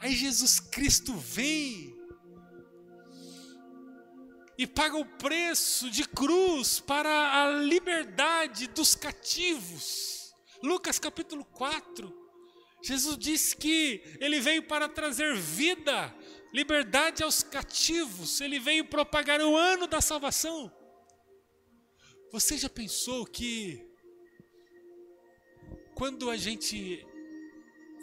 Aí 0.00 0.14
Jesus 0.14 0.58
Cristo 0.58 1.14
vem 1.14 1.94
e 4.56 4.66
paga 4.66 4.96
o 4.96 5.04
preço 5.04 5.90
de 5.90 6.08
cruz 6.08 6.80
para 6.80 7.42
a 7.42 7.50
liberdade 7.50 8.66
dos 8.68 8.94
cativos. 8.94 10.32
Lucas 10.62 10.98
capítulo 10.98 11.44
4. 11.44 12.18
Jesus 12.82 13.18
disse 13.18 13.54
que 13.54 14.02
ele 14.20 14.40
veio 14.40 14.62
para 14.62 14.88
trazer 14.88 15.36
vida 15.36 16.14
liberdade 16.52 17.22
aos 17.22 17.42
cativos, 17.42 18.40
ele 18.40 18.58
veio 18.58 18.86
propagar 18.86 19.40
o 19.40 19.54
ano 19.54 19.86
da 19.86 20.00
salvação. 20.00 20.72
Você 22.32 22.56
já 22.56 22.68
pensou 22.68 23.26
que 23.26 23.86
quando 25.94 26.30
a 26.30 26.36
gente 26.36 27.06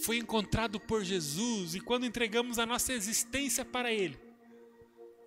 foi 0.04 0.18
encontrado 0.18 0.80
por 0.80 1.04
Jesus 1.04 1.76
e 1.76 1.80
quando 1.80 2.06
entregamos 2.06 2.60
a 2.60 2.66
nossa 2.66 2.94
existência 2.94 3.66
para 3.66 3.92
Ele, 3.92 4.20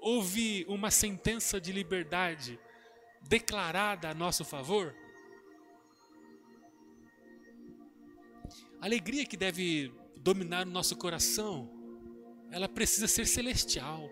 houve 0.01 0.65
uma 0.69 0.91
sentença 0.91 1.61
de 1.61 1.73
liberdade 1.73 2.59
declarada 3.23 4.11
a 4.11 4.15
nosso 4.15 4.45
favor? 4.45 4.95
A 8.81 8.87
alegria 8.87 9.27
que 9.27 9.37
deve 9.37 9.93
dominar 10.17 10.67
o 10.67 10.71
nosso 10.71 10.97
coração 10.97 11.81
ela 12.51 12.69
precisa 12.69 13.07
ser 13.07 13.27
celestial. 13.27 14.11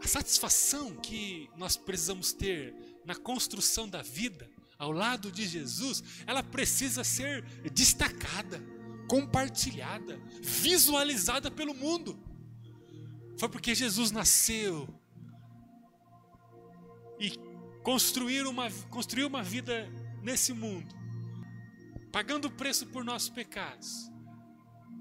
A 0.00 0.06
satisfação 0.06 0.96
que 0.96 1.48
nós 1.56 1.76
precisamos 1.76 2.32
ter 2.32 2.74
na 3.04 3.14
construção 3.14 3.88
da 3.88 4.02
vida, 4.02 4.50
ao 4.82 4.90
lado 4.90 5.30
de 5.30 5.46
Jesus, 5.46 6.02
ela 6.26 6.42
precisa 6.42 7.04
ser 7.04 7.44
destacada, 7.70 8.60
compartilhada, 9.06 10.20
visualizada 10.42 11.52
pelo 11.52 11.72
mundo. 11.72 12.18
Foi 13.38 13.48
porque 13.48 13.76
Jesus 13.76 14.10
nasceu 14.10 14.88
e 17.16 17.30
construiu 17.84 18.50
uma, 18.50 18.68
construiu 18.90 19.28
uma 19.28 19.40
vida 19.40 19.88
nesse 20.20 20.52
mundo, 20.52 20.92
pagando 22.10 22.48
o 22.48 22.50
preço 22.50 22.84
por 22.88 23.04
nossos 23.04 23.28
pecados 23.28 24.10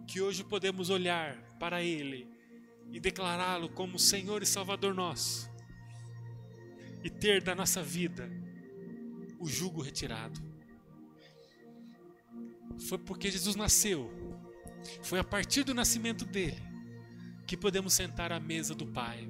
que 0.07 0.21
hoje 0.21 0.43
podemos 0.43 0.91
olhar 0.91 1.35
para 1.57 1.81
Ele 1.81 2.29
e 2.91 2.99
declará-lo 2.99 3.67
como 3.67 3.97
Senhor 3.97 4.43
e 4.43 4.45
Salvador 4.45 4.93
nosso, 4.93 5.49
e 7.03 7.09
ter 7.09 7.41
da 7.41 7.55
nossa 7.55 7.81
vida 7.81 8.40
o 9.41 9.47
jugo 9.47 9.81
retirado. 9.81 10.39
Foi 12.87 12.97
porque 12.97 13.29
Jesus 13.29 13.55
nasceu, 13.55 14.09
foi 15.03 15.19
a 15.19 15.23
partir 15.23 15.63
do 15.63 15.73
nascimento 15.73 16.25
dele 16.25 16.61
que 17.45 17.57
podemos 17.57 17.93
sentar 17.93 18.31
à 18.31 18.39
mesa 18.39 18.73
do 18.73 18.85
Pai 18.85 19.27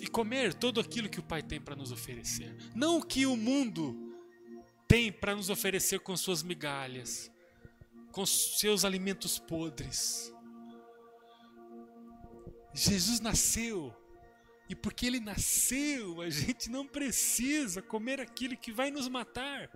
e 0.00 0.06
comer 0.08 0.52
todo 0.52 0.80
aquilo 0.80 1.08
que 1.08 1.20
o 1.20 1.22
Pai 1.22 1.42
tem 1.42 1.60
para 1.60 1.74
nos 1.74 1.90
oferecer, 1.90 2.54
não 2.74 2.98
o 2.98 3.02
que 3.04 3.24
o 3.24 3.36
mundo 3.36 4.12
tem 4.86 5.10
para 5.10 5.34
nos 5.34 5.48
oferecer 5.48 6.00
com 6.00 6.16
suas 6.16 6.42
migalhas, 6.42 7.30
com 8.10 8.26
seus 8.26 8.84
alimentos 8.84 9.38
podres. 9.38 10.32
Jesus 12.74 13.20
nasceu, 13.20 13.94
e 14.72 14.74
porque 14.74 15.04
ele 15.04 15.20
nasceu, 15.20 16.22
a 16.22 16.30
gente 16.30 16.70
não 16.70 16.86
precisa 16.86 17.82
comer 17.82 18.22
aquilo 18.22 18.56
que 18.56 18.72
vai 18.72 18.90
nos 18.90 19.06
matar, 19.06 19.70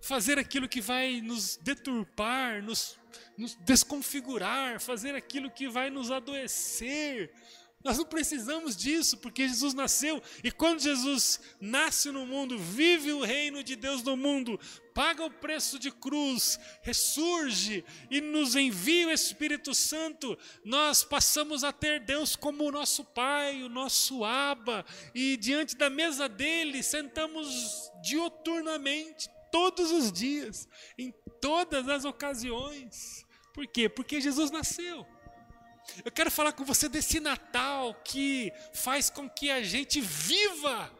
fazer 0.00 0.38
aquilo 0.38 0.68
que 0.68 0.80
vai 0.80 1.20
nos 1.20 1.56
deturpar, 1.56 2.62
nos, 2.62 2.96
nos 3.36 3.56
desconfigurar, 3.56 4.80
fazer 4.80 5.16
aquilo 5.16 5.50
que 5.50 5.68
vai 5.68 5.90
nos 5.90 6.12
adoecer, 6.12 7.32
nós 7.86 7.98
não 7.98 8.04
precisamos 8.04 8.76
disso, 8.76 9.16
porque 9.18 9.46
Jesus 9.46 9.72
nasceu. 9.72 10.20
E 10.42 10.50
quando 10.50 10.80
Jesus 10.80 11.40
nasce 11.60 12.10
no 12.10 12.26
mundo, 12.26 12.58
vive 12.58 13.12
o 13.12 13.22
reino 13.22 13.62
de 13.62 13.76
Deus 13.76 14.02
no 14.02 14.16
mundo, 14.16 14.58
paga 14.92 15.24
o 15.24 15.30
preço 15.30 15.78
de 15.78 15.92
cruz, 15.92 16.58
ressurge 16.82 17.84
e 18.10 18.20
nos 18.20 18.56
envia 18.56 19.06
o 19.06 19.12
Espírito 19.12 19.72
Santo, 19.72 20.36
nós 20.64 21.04
passamos 21.04 21.62
a 21.62 21.72
ter 21.72 22.00
Deus 22.00 22.34
como 22.34 22.64
o 22.64 22.72
nosso 22.72 23.04
Pai, 23.04 23.62
o 23.62 23.68
nosso 23.68 24.24
Abba, 24.24 24.84
e 25.14 25.36
diante 25.36 25.76
da 25.76 25.88
mesa 25.88 26.28
dele 26.28 26.82
sentamos 26.82 27.88
dioturnamente, 28.02 29.30
todos 29.52 29.92
os 29.92 30.10
dias, 30.10 30.68
em 30.98 31.14
todas 31.40 31.88
as 31.88 32.04
ocasiões. 32.04 33.24
Por 33.54 33.64
quê? 33.68 33.88
Porque 33.88 34.20
Jesus 34.20 34.50
nasceu. 34.50 35.06
Eu 36.04 36.12
quero 36.12 36.30
falar 36.30 36.52
com 36.52 36.64
você 36.64 36.88
desse 36.88 37.20
Natal 37.20 37.94
que 38.04 38.52
faz 38.74 39.08
com 39.10 39.28
que 39.28 39.50
a 39.50 39.62
gente 39.62 40.00
viva 40.00 40.92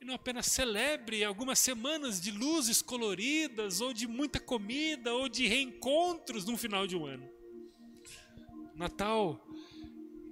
e 0.00 0.04
não 0.04 0.14
apenas 0.14 0.46
celebre 0.46 1.24
algumas 1.24 1.58
semanas 1.58 2.20
de 2.20 2.30
luzes 2.30 2.82
coloridas, 2.82 3.80
ou 3.80 3.92
de 3.92 4.06
muita 4.06 4.38
comida, 4.38 5.12
ou 5.12 5.28
de 5.28 5.46
reencontros 5.46 6.44
no 6.44 6.56
final 6.56 6.86
de 6.86 6.96
um 6.96 7.06
ano. 7.06 7.28
Natal 8.74 9.42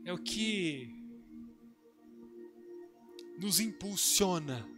é 0.04 0.12
o 0.12 0.18
que 0.18 0.90
nos 3.38 3.58
impulsiona 3.58 4.68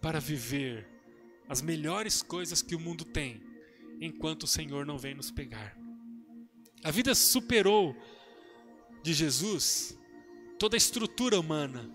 para 0.00 0.20
viver 0.20 0.88
as 1.48 1.60
melhores 1.60 2.22
coisas 2.22 2.62
que 2.62 2.76
o 2.76 2.80
mundo 2.80 3.04
tem, 3.04 3.42
enquanto 4.00 4.44
o 4.44 4.48
Senhor 4.48 4.86
não 4.86 4.96
vem 4.96 5.14
nos 5.14 5.30
pegar. 5.30 5.79
A 6.82 6.90
vida 6.90 7.14
superou 7.14 7.94
de 9.02 9.12
Jesus 9.12 9.98
toda 10.58 10.76
a 10.76 10.78
estrutura 10.78 11.38
humana. 11.38 11.90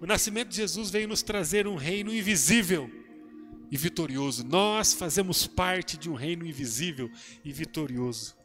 O 0.00 0.06
nascimento 0.06 0.48
de 0.48 0.56
Jesus 0.56 0.90
veio 0.90 1.08
nos 1.08 1.22
trazer 1.22 1.66
um 1.66 1.76
reino 1.76 2.12
invisível 2.12 2.90
e 3.70 3.76
vitorioso. 3.76 4.44
Nós 4.44 4.92
fazemos 4.92 5.46
parte 5.46 5.96
de 5.96 6.10
um 6.10 6.14
reino 6.14 6.46
invisível 6.46 7.10
e 7.44 7.52
vitorioso. 7.52 8.36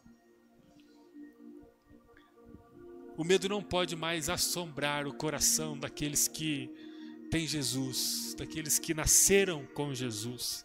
O 3.18 3.24
medo 3.24 3.50
não 3.50 3.62
pode 3.62 3.96
mais 3.96 4.30
assombrar 4.30 5.06
o 5.06 5.14
coração 5.14 5.78
daqueles 5.78 6.28
que 6.28 6.70
têm 7.30 7.46
Jesus, 7.46 8.34
daqueles 8.38 8.80
que 8.80 8.94
nasceram 8.94 9.66
com 9.74 9.94
Jesus. 9.94 10.64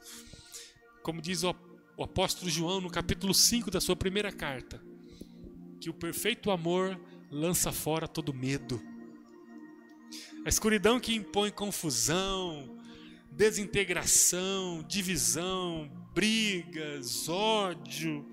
Como 1.02 1.20
diz 1.20 1.42
o 1.42 1.48
o 1.96 2.02
apóstolo 2.02 2.50
João, 2.50 2.80
no 2.80 2.90
capítulo 2.90 3.32
5 3.32 3.70
da 3.70 3.80
sua 3.80 3.94
primeira 3.94 4.32
carta, 4.32 4.82
que 5.80 5.88
o 5.88 5.94
perfeito 5.94 6.50
amor 6.50 7.00
lança 7.30 7.70
fora 7.70 8.08
todo 8.08 8.34
medo. 8.34 8.82
A 10.44 10.48
escuridão 10.48 10.98
que 10.98 11.14
impõe 11.14 11.50
confusão, 11.50 12.78
desintegração, 13.30 14.84
divisão, 14.88 15.90
brigas, 16.12 17.28
ódio, 17.28 18.26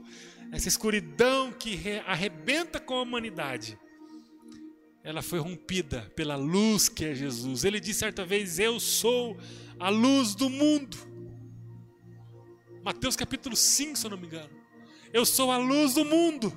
essa 0.52 0.68
escuridão 0.68 1.52
que 1.52 1.80
arrebenta 2.06 2.80
com 2.80 2.96
a 2.96 3.02
humanidade, 3.02 3.78
ela 5.04 5.22
foi 5.22 5.40
rompida 5.40 6.12
pela 6.16 6.36
luz 6.36 6.90
que 6.90 7.06
é 7.06 7.16
Jesus. 7.16 7.64
Ele 7.64 7.80
disse 7.80 8.00
certa 8.00 8.26
vez: 8.26 8.60
Eu 8.60 8.80
sou 8.80 9.38
a 9.80 9.90
luz 9.90 10.36
do 10.36 10.50
mundo. 10.50 11.11
Mateus 12.84 13.16
capítulo 13.16 13.56
5, 13.56 13.98
se 13.98 14.06
eu 14.06 14.12
não 14.12 14.18
me 14.18 14.28
engano. 14.28 14.50
Eu 15.14 15.26
sou 15.26 15.52
a 15.52 15.58
luz 15.58 15.94
do 15.94 16.06
mundo. 16.06 16.52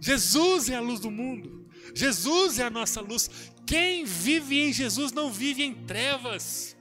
Jesus 0.00 0.68
é 0.68 0.76
a 0.76 0.80
luz 0.80 1.00
do 1.00 1.10
mundo. 1.10 1.68
Jesus 1.94 2.58
é 2.58 2.64
a 2.64 2.70
nossa 2.70 3.00
luz. 3.00 3.52
Quem 3.66 4.04
vive 4.04 4.60
em 4.60 4.72
Jesus 4.72 5.12
não 5.12 5.32
vive 5.32 5.62
em 5.62 5.74
trevas, 5.86 6.76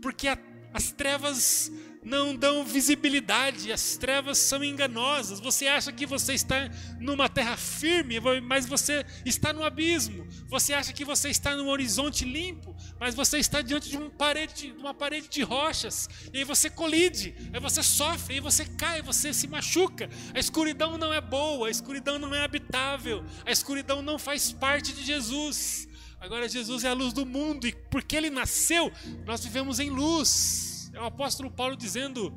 porque 0.00 0.28
a, 0.28 0.38
as 0.72 0.92
trevas 0.92 1.70
não 2.02 2.34
dão 2.34 2.64
visibilidade, 2.64 3.72
as 3.72 3.96
trevas 3.96 4.38
são 4.38 4.62
enganosas. 4.64 5.38
Você 5.38 5.68
acha 5.68 5.92
que 5.92 6.04
você 6.04 6.34
está 6.34 6.68
numa 6.98 7.28
terra 7.28 7.56
firme, 7.56 8.16
mas 8.42 8.66
você 8.66 9.06
está 9.24 9.52
no 9.52 9.62
abismo. 9.62 10.26
Você 10.48 10.74
acha 10.74 10.92
que 10.92 11.04
você 11.04 11.28
está 11.28 11.54
num 11.54 11.68
horizonte 11.68 12.24
limpo, 12.24 12.74
mas 12.98 13.14
você 13.14 13.38
está 13.38 13.62
diante 13.62 13.88
de 13.88 13.96
uma 13.96 14.10
parede, 14.10 14.74
uma 14.78 14.92
parede 14.92 15.28
de 15.28 15.42
rochas. 15.42 16.08
E 16.32 16.38
aí 16.38 16.44
você 16.44 16.68
colide, 16.68 17.34
aí 17.52 17.60
você 17.60 17.82
sofre, 17.82 18.34
aí 18.34 18.40
você 18.40 18.64
cai, 18.64 19.00
você 19.00 19.32
se 19.32 19.46
machuca. 19.46 20.10
A 20.34 20.38
escuridão 20.40 20.98
não 20.98 21.12
é 21.12 21.20
boa, 21.20 21.68
a 21.68 21.70
escuridão 21.70 22.18
não 22.18 22.34
é 22.34 22.42
habitável, 22.42 23.24
a 23.46 23.52
escuridão 23.52 24.02
não 24.02 24.18
faz 24.18 24.50
parte 24.50 24.92
de 24.92 25.04
Jesus. 25.04 25.88
Agora 26.20 26.48
Jesus 26.48 26.84
é 26.84 26.88
a 26.88 26.94
luz 26.94 27.12
do 27.12 27.24
mundo 27.24 27.66
e 27.66 27.72
porque 27.90 28.16
ele 28.16 28.30
nasceu, 28.30 28.92
nós 29.24 29.44
vivemos 29.44 29.78
em 29.78 29.90
luz. 29.90 30.71
É 30.92 31.00
o 31.00 31.04
apóstolo 31.04 31.50
Paulo 31.50 31.76
dizendo 31.76 32.32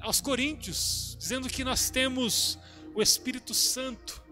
aos 0.00 0.20
Coríntios, 0.20 1.16
dizendo 1.18 1.48
que 1.48 1.62
nós 1.62 1.90
temos 1.90 2.58
o 2.94 3.02
Espírito 3.02 3.54
Santo. 3.54 4.22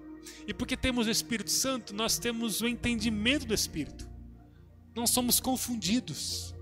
E 0.46 0.54
porque 0.54 0.76
temos 0.76 1.06
o 1.06 1.11
Espírito 1.11 1.50
Santo, 1.50 1.94
nós 1.94 2.18
temos 2.18 2.61
o 2.61 2.68
entendimento 2.68 3.46
do 3.46 3.54
Espírito. 3.54 4.09
Não 4.94 5.06
somos 5.06 5.38
confundidos. 5.38 6.54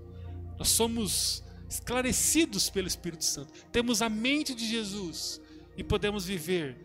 Nós 0.57 0.69
somos 0.69 1.43
esclarecidos 1.69 2.69
pelo 2.69 2.87
Espírito 2.87 3.23
Santo. 3.23 3.53
Temos 3.71 4.01
a 4.01 4.09
mente 4.09 4.53
de 4.53 4.67
Jesus 4.67 5.41
e 5.77 5.83
podemos 5.83 6.25
viver 6.25 6.77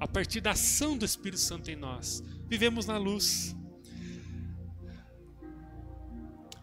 a 0.00 0.06
partir 0.06 0.40
da 0.40 0.50
ação 0.50 0.96
do 0.96 1.04
Espírito 1.04 1.40
Santo 1.40 1.70
em 1.70 1.76
nós. 1.76 2.22
Vivemos 2.48 2.86
na 2.86 2.98
luz. 2.98 3.54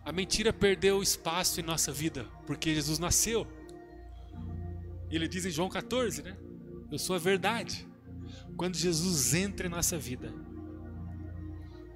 A 0.05 0.11
mentira 0.11 0.53
perdeu 0.53 1.01
espaço 1.01 1.59
em 1.59 1.63
nossa 1.63 1.91
vida, 1.91 2.25
porque 2.45 2.75
Jesus 2.75 2.99
nasceu. 2.99 3.47
Ele 5.09 5.27
diz 5.27 5.45
em 5.47 5.49
João 5.49 5.67
14, 5.67 6.21
né? 6.21 6.37
Eu 6.91 6.99
sou 6.99 7.15
a 7.15 7.19
verdade. 7.19 7.87
Quando 8.55 8.77
Jesus 8.77 9.33
entra 9.33 9.65
em 9.65 9.69
nossa 9.69 9.97
vida, 9.97 10.31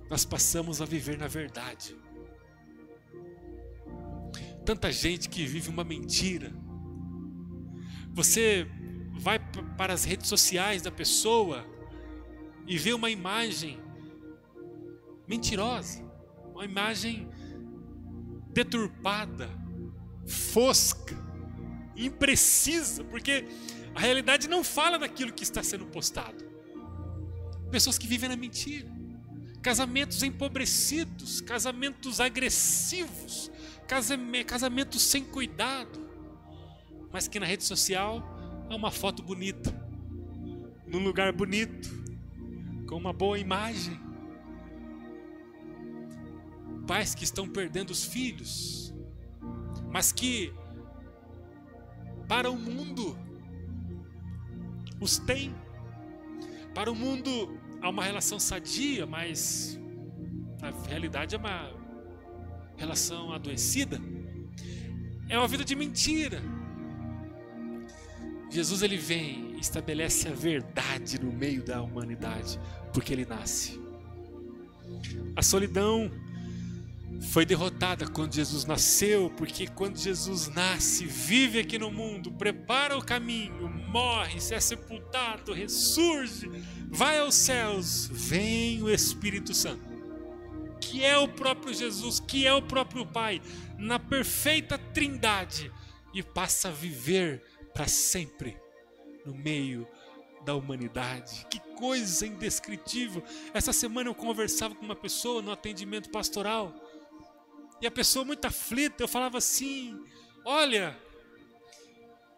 nós 0.10 0.26
passamos 0.26 0.82
a 0.82 0.86
viver 0.86 1.20
na 1.20 1.28
verdade. 1.28 1.96
Tanta 4.66 4.92
gente 4.92 5.30
que 5.30 5.46
vive 5.46 5.70
uma 5.70 5.84
mentira. 5.84 6.52
Você 8.12 8.68
vai 9.20 9.38
para 9.78 9.94
as 9.94 10.04
redes 10.04 10.28
sociais 10.28 10.82
da 10.82 10.92
pessoa 10.92 11.64
e 12.66 12.76
vê 12.78 12.92
uma 12.92 13.10
imagem 13.10 13.80
mentirosa, 15.28 16.04
uma 16.54 16.66
imagem 16.66 17.30
deturpada, 18.64 19.50
fosca, 20.28 21.16
imprecisa, 21.96 23.06
porque 23.06 23.46
a 23.96 24.00
realidade 24.00 24.50
não 24.50 24.66
fala 24.66 25.00
daquilo 25.00 25.32
que 25.32 25.44
está 25.44 25.64
sendo 25.64 25.86
postado. 25.86 26.44
Pessoas 27.72 27.98
que 27.98 28.06
vivem 28.06 28.28
na 28.28 28.36
mentira, 28.36 28.90
casamentos 29.62 30.22
empobrecidos, 30.24 31.40
casamentos 31.40 32.20
agressivos, 32.20 33.50
casamentos 34.46 35.02
sem 35.04 35.24
cuidado, 35.24 36.10
mas 37.14 37.30
que 37.30 37.40
na 37.40 37.46
rede 37.46 37.64
social 37.64 38.22
é 38.70 38.76
uma 38.76 38.92
foto 38.92 39.24
bonita, 39.24 39.74
num 40.86 41.00
lugar 41.00 41.32
bonito, 41.32 41.90
com 42.88 42.98
uma 42.98 43.14
boa 43.14 43.40
imagem 43.40 44.09
pais 46.90 47.14
que 47.14 47.24
estão 47.24 47.48
perdendo 47.48 47.92
os 47.92 48.04
filhos, 48.04 48.92
mas 49.92 50.12
que 50.12 50.52
para 52.28 52.50
o 52.50 52.58
mundo 52.58 53.16
os 55.00 55.20
tem. 55.20 55.54
Para 56.74 56.92
o 56.92 56.96
mundo 56.96 57.60
há 57.80 57.90
uma 57.90 58.04
relação 58.04 58.40
sadia, 58.40 59.06
mas 59.06 59.80
na 60.60 60.72
realidade 60.88 61.36
é 61.36 61.38
uma 61.38 61.72
relação 62.76 63.34
adoecida. 63.34 64.02
É 65.30 65.38
uma 65.38 65.48
vida 65.48 65.64
de 65.64 65.76
mentira. 65.76 66.42
Jesus 68.50 68.82
ele 68.82 68.98
vem 68.98 69.58
e 69.58 69.60
estabelece 69.60 70.28
a 70.28 70.34
verdade 70.34 71.22
no 71.22 71.32
meio 71.32 71.64
da 71.64 71.84
humanidade, 71.84 72.60
porque 72.92 73.14
ele 73.14 73.28
nasce. 73.28 73.80
A 75.36 75.44
solidão 75.44 76.12
foi 77.22 77.46
derrotada 77.46 78.08
quando 78.08 78.34
Jesus 78.34 78.66
nasceu, 78.66 79.30
porque 79.36 79.68
quando 79.68 79.98
Jesus 79.98 80.48
nasce, 80.48 81.06
vive 81.06 81.60
aqui 81.60 81.78
no 81.78 81.92
mundo, 81.92 82.32
prepara 82.32 82.98
o 82.98 83.04
caminho, 83.04 83.70
morre, 83.70 84.40
se 84.40 84.54
é 84.54 84.60
sepultado, 84.60 85.54
ressurge, 85.54 86.50
vai 86.88 87.20
aos 87.20 87.36
céus, 87.36 88.10
vem 88.12 88.82
o 88.82 88.90
Espírito 88.90 89.54
Santo, 89.54 89.84
que 90.80 91.04
é 91.04 91.18
o 91.18 91.28
próprio 91.28 91.74
Jesus, 91.74 92.20
que 92.20 92.48
é 92.48 92.54
o 92.54 92.62
próprio 92.62 93.06
Pai, 93.06 93.42
na 93.78 94.00
perfeita 94.00 94.78
trindade, 94.78 95.72
e 96.14 96.24
passa 96.24 96.70
a 96.70 96.72
viver 96.72 97.44
para 97.74 97.88
sempre 97.88 98.58
no 99.26 99.36
meio 99.36 99.88
da 100.44 100.56
humanidade. 100.56 101.46
Que 101.50 101.60
coisa 101.76 102.26
indescritível! 102.26 103.22
Essa 103.54 103.72
semana 103.72 104.10
eu 104.10 104.16
conversava 104.16 104.74
com 104.74 104.84
uma 104.84 104.96
pessoa 104.96 105.42
no 105.42 105.52
atendimento 105.52 106.10
pastoral 106.10 106.74
e 107.82 107.88
a 107.88 107.92
pessoa 107.92 108.26
muito 108.26 108.46
aflita, 108.46 109.04
eu 109.04 109.08
falava 109.08 109.38
assim: 109.38 110.00
Olha, 110.46 110.98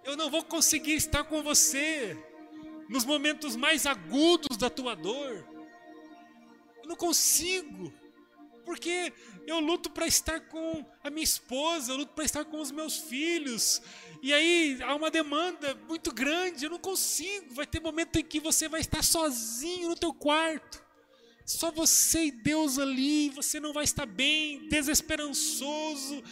eu 0.03 0.15
não 0.17 0.29
vou 0.29 0.43
conseguir 0.43 0.93
estar 0.93 1.23
com 1.23 1.41
você 1.43 2.17
nos 2.89 3.05
momentos 3.05 3.55
mais 3.55 3.85
agudos 3.85 4.57
da 4.57 4.69
tua 4.69 4.95
dor. 4.95 5.47
Eu 6.81 6.87
não 6.87 6.95
consigo, 6.95 7.93
porque 8.65 9.13
eu 9.47 9.59
luto 9.59 9.89
para 9.89 10.07
estar 10.07 10.41
com 10.41 10.85
a 11.03 11.09
minha 11.09 11.23
esposa, 11.23 11.91
eu 11.91 11.97
luto 11.97 12.13
para 12.13 12.25
estar 12.25 12.45
com 12.45 12.59
os 12.59 12.71
meus 12.71 12.97
filhos. 12.97 13.81
E 14.21 14.33
aí 14.33 14.77
há 14.81 14.95
uma 14.95 15.09
demanda 15.09 15.75
muito 15.87 16.11
grande, 16.11 16.65
eu 16.65 16.69
não 16.69 16.79
consigo. 16.79 17.53
Vai 17.53 17.65
ter 17.65 17.79
momento 17.79 18.17
em 18.17 18.23
que 18.23 18.39
você 18.39 18.67
vai 18.67 18.81
estar 18.81 19.03
sozinho 19.03 19.89
no 19.89 19.95
teu 19.95 20.13
quarto. 20.13 20.83
Só 21.57 21.69
você 21.69 22.27
e 22.27 22.31
Deus 22.31 22.79
ali, 22.79 23.29
você 23.29 23.59
não 23.59 23.73
vai 23.73 23.83
estar 23.83 24.05
bem, 24.05 24.69
desesperançoso, 24.69 26.23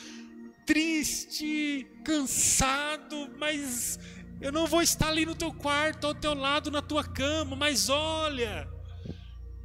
triste, 0.65 1.85
cansado, 2.05 3.29
mas 3.37 3.99
eu 4.39 4.51
não 4.51 4.65
vou 4.65 4.81
estar 4.81 5.09
ali 5.09 5.25
no 5.25 5.35
teu 5.35 5.53
quarto, 5.53 6.07
ao 6.07 6.15
teu 6.15 6.33
lado, 6.33 6.71
na 6.71 6.81
tua 6.81 7.03
cama, 7.03 7.55
mas 7.55 7.89
olha, 7.89 8.69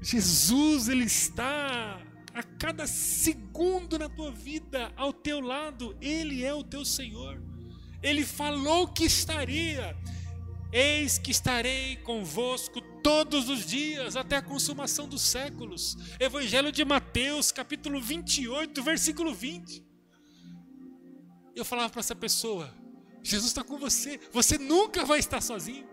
Jesus, 0.03 0.89
Ele 0.89 1.05
está 1.05 2.03
a 2.35 2.43
cada 2.43 2.87
segundo 2.87 3.97
na 3.97 4.09
tua 4.09 4.33
vida, 4.33 4.93
ao 4.97 5.13
teu 5.13 5.41
lado, 5.41 5.97
Ele 6.01 6.45
é 6.45 6.53
o 6.53 6.65
teu 6.65 6.85
Senhor. 6.85 7.41
Ele 8.03 8.25
falou 8.25 8.89
que 8.89 9.05
estaria. 9.05 9.97
Eis 10.77 11.19
que 11.19 11.31
estarei 11.31 11.99
convosco 11.99 12.81
todos 13.01 13.49
os 13.49 13.65
dias, 13.65 14.17
até 14.17 14.39
a 14.39 14.43
consumação 14.43 15.09
dos 15.09 15.23
séculos. 15.23 15.97
Evangelho 16.19 16.73
de 16.73 16.85
Mateus, 16.85 17.53
capítulo 17.53 18.01
28, 18.01 18.83
versículo 18.83 19.33
20. 19.33 19.87
Eu 21.55 21.65
falava 21.65 21.91
para 21.91 22.01
essa 22.01 22.17
pessoa: 22.17 22.75
Jesus 23.23 23.53
está 23.53 23.63
com 23.63 23.79
você, 23.79 24.19
você 24.33 24.59
nunca 24.59 25.05
vai 25.05 25.21
estar 25.21 25.41
sozinho. 25.41 25.87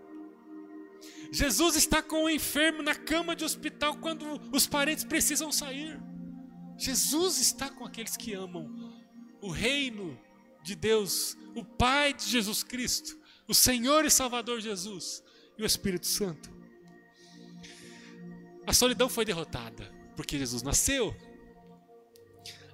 Jesus 1.30 1.76
está 1.76 2.02
com 2.02 2.24
o 2.24 2.28
enfermo 2.28 2.82
na 2.82 2.96
cama 2.96 3.36
de 3.36 3.44
hospital 3.44 3.98
quando 3.98 4.26
os 4.52 4.66
parentes 4.66 5.04
precisam 5.04 5.52
sair. 5.52 5.96
Jesus 6.76 7.40
está 7.40 7.70
com 7.70 7.84
aqueles 7.84 8.16
que 8.16 8.34
amam 8.34 8.68
o 9.40 9.48
reino 9.48 10.18
de 10.64 10.74
Deus, 10.74 11.36
o 11.54 11.64
Pai 11.64 12.12
de 12.12 12.28
Jesus 12.28 12.64
Cristo 12.64 13.21
o 13.48 13.54
Senhor 13.54 14.04
e 14.04 14.10
Salvador 14.10 14.60
Jesus 14.60 15.22
e 15.58 15.62
o 15.62 15.66
Espírito 15.66 16.06
Santo. 16.06 16.50
A 18.66 18.72
solidão 18.72 19.08
foi 19.08 19.24
derrotada 19.24 19.90
porque 20.16 20.38
Jesus 20.38 20.62
nasceu. 20.62 21.14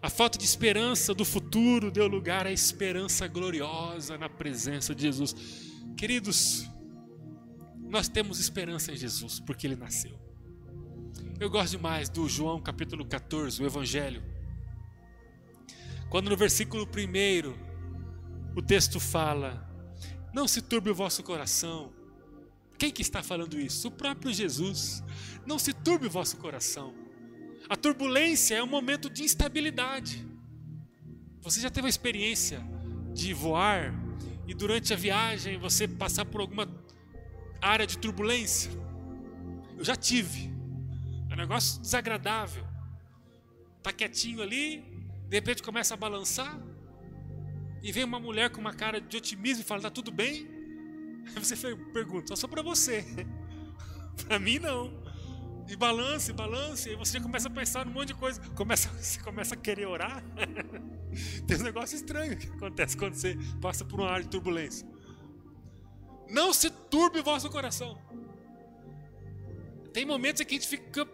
A 0.01 0.09
falta 0.09 0.39
de 0.39 0.45
esperança 0.45 1.13
do 1.13 1.25
futuro 1.25 1.91
deu 1.91 2.07
lugar 2.07 2.47
à 2.47 2.53
esperança 2.53 3.27
gloriosa 3.27 4.17
na 4.17 4.29
presença 4.29 4.95
de 4.95 5.03
Jesus. 5.03 5.35
Queridos, 5.97 6.69
nós 7.89 8.09
temos 8.09 8.39
esperança 8.39 8.93
em 8.93 8.97
Jesus, 8.97 9.41
porque 9.41 9.67
ele 9.67 9.75
nasceu. 9.75 10.17
Eu 11.41 11.51
gosto 11.51 11.73
demais 11.73 12.09
do 12.09 12.29
João 12.29 12.61
capítulo 12.61 13.05
14, 13.05 13.63
o 13.63 13.67
Evangelho. 13.67 14.23
Quando 16.11 16.31
no 16.31 16.37
versículo 16.37 16.85
1 16.85 18.57
o 18.57 18.63
texto 18.63 19.01
fala: 19.01 19.68
Não 20.33 20.47
se 20.47 20.61
turbe 20.61 20.91
o 20.91 20.95
vosso 20.95 21.23
coração. 21.23 21.93
Quem 22.79 22.91
que 22.91 23.03
está 23.03 23.23
falando 23.23 23.59
isso? 23.59 23.88
O 23.88 23.91
próprio 23.91 24.33
Jesus. 24.33 25.03
Não 25.47 25.59
se 25.59 25.73
turbe 25.73 26.07
o 26.07 26.11
vosso 26.11 26.37
coração. 26.37 26.95
A 27.69 27.77
turbulência 27.77 28.55
é 28.55 28.62
um 28.62 28.67
momento 28.67 29.11
de 29.11 29.25
instabilidade. 29.25 30.27
Você 31.41 31.61
já 31.61 31.71
teve 31.71 31.87
a 31.87 31.91
experiência 31.91 32.62
de 33.12 33.33
voar 33.33 33.95
e 34.47 34.55
durante 34.55 34.93
a 34.93 34.97
viagem 34.97 35.59
você 35.59 35.88
passar 35.88 36.25
por 36.25 36.41
alguma 36.41 36.69
área 37.61 37.87
de 37.87 37.99
turbulência? 37.99 38.71
Eu 39.77 39.85
já 39.85 39.97
tive. 39.97 40.51
É 41.31 41.35
um 41.35 41.37
negócio 41.37 41.81
desagradável. 41.81 42.67
Tá 43.83 43.93
quietinho 43.93 44.43
ali, 44.43 44.85
de 45.29 45.37
repente 45.37 45.62
começa 45.62 45.95
a 45.95 45.97
balançar 45.97 46.59
e 47.83 47.93
vem 47.93 48.05
uma 48.05 48.21
mulher 48.21 48.51
com 48.51 48.61
uma 48.61 48.75
cara 48.75 49.01
de 49.01 49.17
otimismo 49.17 49.62
e 49.62 49.67
fala: 49.67 49.83
"Tá 49.83 49.91
tudo 49.91 50.11
bem?" 50.11 50.49
Aí 51.35 51.45
você 51.45 51.57
pergunta: 51.93 52.35
"Só 52.37 52.47
para 52.49 52.62
você". 52.62 53.05
para 54.27 54.38
mim 54.38 54.59
não 54.59 55.09
e 55.69 55.77
balance, 55.77 56.33
balance, 56.33 56.88
e 56.88 56.97
você 56.97 57.19
já 57.19 57.21
começa 57.21 57.47
a 57.47 57.51
pensar 57.51 57.85
num 57.85 57.93
monte 57.93 58.09
de 58.09 58.14
coisa, 58.14 58.41
começa, 58.55 58.88
você 58.99 59.21
começa 59.21 59.55
a 59.55 59.57
querer 59.57 59.87
orar. 59.87 60.25
Tem 61.47 61.59
um 61.59 61.62
negócio 61.62 61.95
estranho 61.95 62.37
que 62.37 62.49
acontece 62.49 62.97
quando 62.97 63.14
você 63.14 63.37
passa 63.61 63.85
por 63.85 64.01
uma 64.01 64.11
área 64.11 64.25
de 64.25 64.31
turbulência. 64.31 64.88
Não 66.31 66.55
se 66.55 66.71
turbe 66.71 67.21
o 67.21 67.23
vosso 67.23 67.51
coração. 67.51 67.99
Tem 69.93 70.07
momentos 70.07 70.41
em 70.41 70.45
que 70.47 70.55
a 70.55 70.59
gente 70.59 70.69
fica 70.69 71.07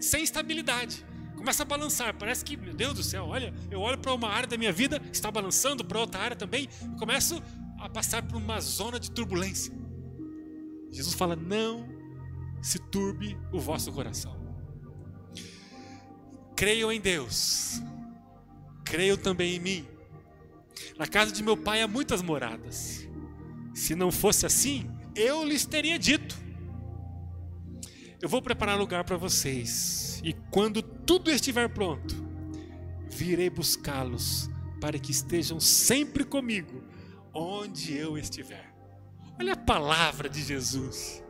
sem 0.00 0.22
estabilidade. 0.22 1.04
Começa 1.48 1.62
a 1.62 1.66
balançar, 1.66 2.14
parece 2.14 2.44
que, 2.44 2.58
meu 2.58 2.74
Deus 2.74 2.92
do 2.92 3.02
céu, 3.02 3.24
olha, 3.24 3.54
eu 3.70 3.80
olho 3.80 3.96
para 3.96 4.12
uma 4.12 4.28
área 4.28 4.46
da 4.46 4.58
minha 4.58 4.70
vida, 4.70 5.00
está 5.10 5.30
balançando 5.30 5.82
para 5.82 5.98
outra 5.98 6.20
área 6.20 6.36
também, 6.36 6.68
e 6.82 6.98
começo 6.98 7.42
a 7.80 7.88
passar 7.88 8.22
por 8.22 8.36
uma 8.36 8.60
zona 8.60 9.00
de 9.00 9.10
turbulência. 9.10 9.72
Jesus 10.92 11.14
fala: 11.14 11.34
não 11.34 11.88
se 12.60 12.78
turbe 12.78 13.34
o 13.50 13.58
vosso 13.58 13.90
coração. 13.90 14.38
Creiam 16.54 16.92
em 16.92 17.00
Deus, 17.00 17.80
creiam 18.84 19.16
também 19.16 19.56
em 19.56 19.58
mim. 19.58 19.88
Na 20.98 21.06
casa 21.06 21.32
de 21.32 21.42
meu 21.42 21.56
pai 21.56 21.80
há 21.80 21.88
muitas 21.88 22.20
moradas. 22.20 23.08
Se 23.72 23.94
não 23.94 24.12
fosse 24.12 24.44
assim, 24.44 24.86
eu 25.16 25.46
lhes 25.46 25.64
teria 25.64 25.98
dito. 25.98 26.36
Eu 28.20 28.28
vou 28.28 28.42
preparar 28.42 28.76
lugar 28.76 29.02
para 29.02 29.16
vocês, 29.16 30.20
e 30.22 30.34
quando 30.50 30.97
tudo 31.08 31.30
estiver 31.30 31.70
pronto, 31.70 32.14
virei 33.08 33.48
buscá-los 33.48 34.50
para 34.78 34.98
que 34.98 35.10
estejam 35.10 35.58
sempre 35.58 36.22
comigo, 36.22 36.84
onde 37.32 37.96
eu 37.96 38.18
estiver. 38.18 38.74
Olha 39.40 39.54
a 39.54 39.56
palavra 39.56 40.28
de 40.28 40.42
Jesus. 40.42 41.24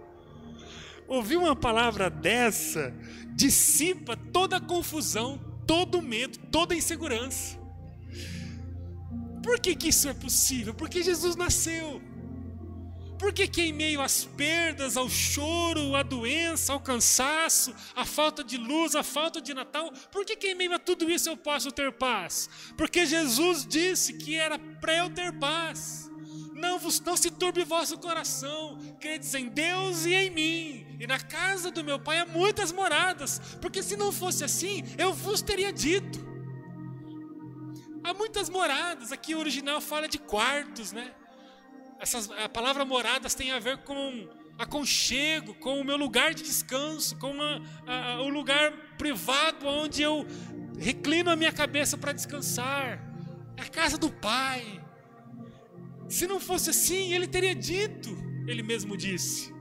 Ouvir 1.06 1.36
uma 1.36 1.54
palavra 1.54 2.10
dessa 2.10 2.92
dissipa 3.36 4.16
toda 4.16 4.56
a 4.56 4.60
confusão, 4.60 5.38
todo 5.64 5.98
o 5.98 6.02
medo, 6.02 6.36
toda 6.50 6.74
a 6.74 6.76
insegurança. 6.76 7.56
Por 9.44 9.60
que, 9.60 9.76
que 9.76 9.90
isso 9.90 10.08
é 10.08 10.12
possível? 10.12 10.74
Porque 10.74 11.04
Jesus 11.04 11.36
nasceu. 11.36 12.02
Por 13.18 13.32
que, 13.32 13.62
em 13.62 13.72
meio 13.72 14.00
às 14.00 14.24
perdas, 14.24 14.96
ao 14.96 15.08
choro, 15.08 15.96
à 15.96 16.02
doença, 16.02 16.72
ao 16.72 16.80
cansaço, 16.80 17.74
à 17.94 18.04
falta 18.04 18.44
de 18.44 18.56
luz, 18.56 18.94
à 18.94 19.02
falta 19.02 19.40
de 19.40 19.52
Natal, 19.52 19.92
por 20.12 20.24
que, 20.24 20.36
que 20.36 20.52
em 20.52 20.54
meio 20.54 20.72
a 20.72 20.78
tudo 20.78 21.10
isso 21.10 21.28
eu 21.28 21.36
posso 21.36 21.72
ter 21.72 21.92
paz? 21.92 22.48
Porque 22.76 23.04
Jesus 23.04 23.66
disse 23.66 24.12
que 24.14 24.36
era 24.36 24.58
para 24.58 24.96
eu 24.96 25.10
ter 25.10 25.32
paz. 25.32 26.08
Não, 26.54 26.78
vos, 26.78 27.00
não 27.00 27.16
se 27.16 27.30
turbe 27.30 27.64
vosso 27.64 27.98
coração, 27.98 28.78
credes 29.00 29.34
em 29.34 29.48
Deus 29.48 30.04
e 30.06 30.14
em 30.14 30.30
mim. 30.30 30.96
E 31.00 31.06
na 31.06 31.18
casa 31.18 31.70
do 31.70 31.84
meu 31.84 31.98
pai 31.98 32.18
há 32.18 32.26
muitas 32.26 32.72
moradas, 32.72 33.40
porque 33.60 33.82
se 33.82 33.96
não 33.96 34.12
fosse 34.12 34.44
assim, 34.44 34.82
eu 34.96 35.12
vos 35.12 35.40
teria 35.42 35.72
dito. 35.72 36.18
Há 38.02 38.14
muitas 38.14 38.48
moradas, 38.48 39.12
aqui 39.12 39.34
o 39.34 39.38
original 39.38 39.80
fala 39.80 40.08
de 40.08 40.18
quartos, 40.18 40.92
né? 40.92 41.12
Essas, 42.00 42.30
a 42.30 42.48
palavra 42.48 42.84
moradas 42.84 43.34
tem 43.34 43.50
a 43.50 43.58
ver 43.58 43.78
com 43.78 44.28
aconchego, 44.58 45.54
com 45.54 45.80
o 45.80 45.84
meu 45.84 45.96
lugar 45.96 46.34
de 46.34 46.42
descanso, 46.42 47.16
com 47.16 47.32
a, 47.40 47.60
a, 47.86 48.22
o 48.22 48.28
lugar 48.28 48.72
privado 48.96 49.66
onde 49.66 50.02
eu 50.02 50.26
reclino 50.78 51.30
a 51.30 51.36
minha 51.36 51.52
cabeça 51.52 51.96
para 51.96 52.12
descansar. 52.12 53.04
É 53.56 53.62
a 53.62 53.68
casa 53.68 53.96
do 53.96 54.10
Pai. 54.10 54.84
Se 56.08 56.26
não 56.26 56.40
fosse 56.40 56.70
assim, 56.70 57.12
ele 57.12 57.26
teria 57.26 57.54
dito, 57.54 58.10
ele 58.46 58.62
mesmo 58.62 58.96
disse: 58.96 59.52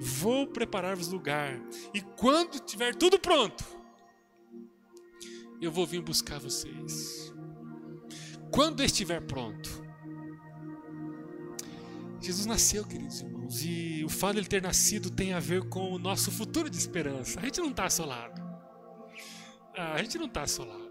Vou 0.00 0.46
preparar-vos 0.46 1.08
lugar, 1.08 1.60
e 1.92 2.00
quando 2.00 2.58
tiver 2.60 2.94
tudo 2.94 3.18
pronto, 3.18 3.64
eu 5.60 5.70
vou 5.70 5.86
vir 5.86 6.00
buscar 6.00 6.38
vocês. 6.38 7.32
Quando 8.50 8.82
estiver 8.82 9.20
pronto. 9.20 9.87
Jesus 12.20 12.46
nasceu, 12.46 12.84
queridos 12.84 13.20
irmãos, 13.20 13.64
e 13.64 14.04
o 14.04 14.08
fato 14.08 14.34
de 14.34 14.40
ele 14.40 14.48
ter 14.48 14.62
nascido 14.62 15.10
tem 15.10 15.32
a 15.32 15.40
ver 15.40 15.68
com 15.68 15.92
o 15.92 15.98
nosso 15.98 16.30
futuro 16.30 16.68
de 16.68 16.76
esperança. 16.76 17.38
A 17.40 17.44
gente 17.44 17.60
não 17.60 17.70
está 17.70 17.86
assolado. 17.86 18.40
Ah, 19.76 19.94
a 19.94 20.02
gente 20.02 20.18
não 20.18 20.26
está 20.26 20.42
assolado 20.42 20.88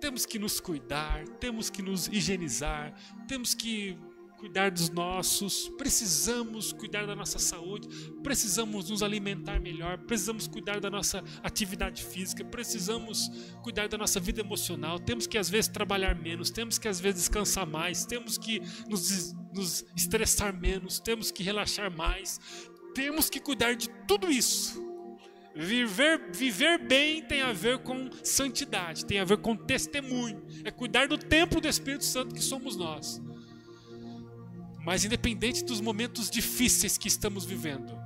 temos 0.00 0.24
que 0.24 0.38
nos 0.38 0.58
cuidar, 0.58 1.28
temos 1.38 1.68
que 1.68 1.82
nos 1.82 2.08
higienizar, 2.08 2.94
temos 3.28 3.54
que 3.54 3.96
cuidar 4.40 4.70
dos 4.70 4.88
nossos, 4.88 5.68
precisamos 5.76 6.72
cuidar 6.72 7.06
da 7.06 7.14
nossa 7.14 7.38
saúde, 7.38 7.86
precisamos 8.22 8.88
nos 8.88 9.02
alimentar 9.02 9.60
melhor, 9.60 9.98
precisamos 9.98 10.46
cuidar 10.46 10.80
da 10.80 10.88
nossa 10.88 11.22
atividade 11.42 12.02
física, 12.02 12.42
precisamos 12.42 13.30
cuidar 13.62 13.86
da 13.86 13.98
nossa 13.98 14.18
vida 14.18 14.40
emocional, 14.40 14.98
temos 14.98 15.26
que 15.26 15.36
às 15.36 15.50
vezes 15.50 15.68
trabalhar 15.68 16.14
menos, 16.14 16.50
temos 16.50 16.78
que 16.78 16.88
às 16.88 16.98
vezes 16.98 17.20
descansar 17.20 17.66
mais, 17.66 18.06
temos 18.06 18.38
que 18.38 18.62
nos, 18.88 19.34
nos 19.54 19.84
estressar 19.94 20.58
menos, 20.58 20.98
temos 20.98 21.30
que 21.30 21.42
relaxar 21.42 21.94
mais, 21.94 22.40
temos 22.94 23.28
que 23.28 23.40
cuidar 23.40 23.74
de 23.74 23.90
tudo 24.08 24.30
isso 24.30 24.90
Viver, 25.54 26.30
viver 26.32 26.78
bem 26.78 27.22
tem 27.22 27.42
a 27.42 27.52
ver 27.52 27.78
com 27.78 28.08
santidade, 28.22 29.04
tem 29.04 29.18
a 29.18 29.24
ver 29.24 29.38
com 29.38 29.56
testemunho, 29.56 30.40
é 30.64 30.70
cuidar 30.70 31.08
do 31.08 31.18
templo 31.18 31.60
do 31.60 31.68
Espírito 31.68 32.04
Santo 32.04 32.34
que 32.34 32.40
somos 32.40 32.76
nós. 32.76 33.20
Mas 34.90 35.04
independente 35.04 35.64
dos 35.64 35.80
momentos 35.80 36.28
difíceis 36.28 36.98
que 36.98 37.06
estamos 37.06 37.44
vivendo, 37.44 37.96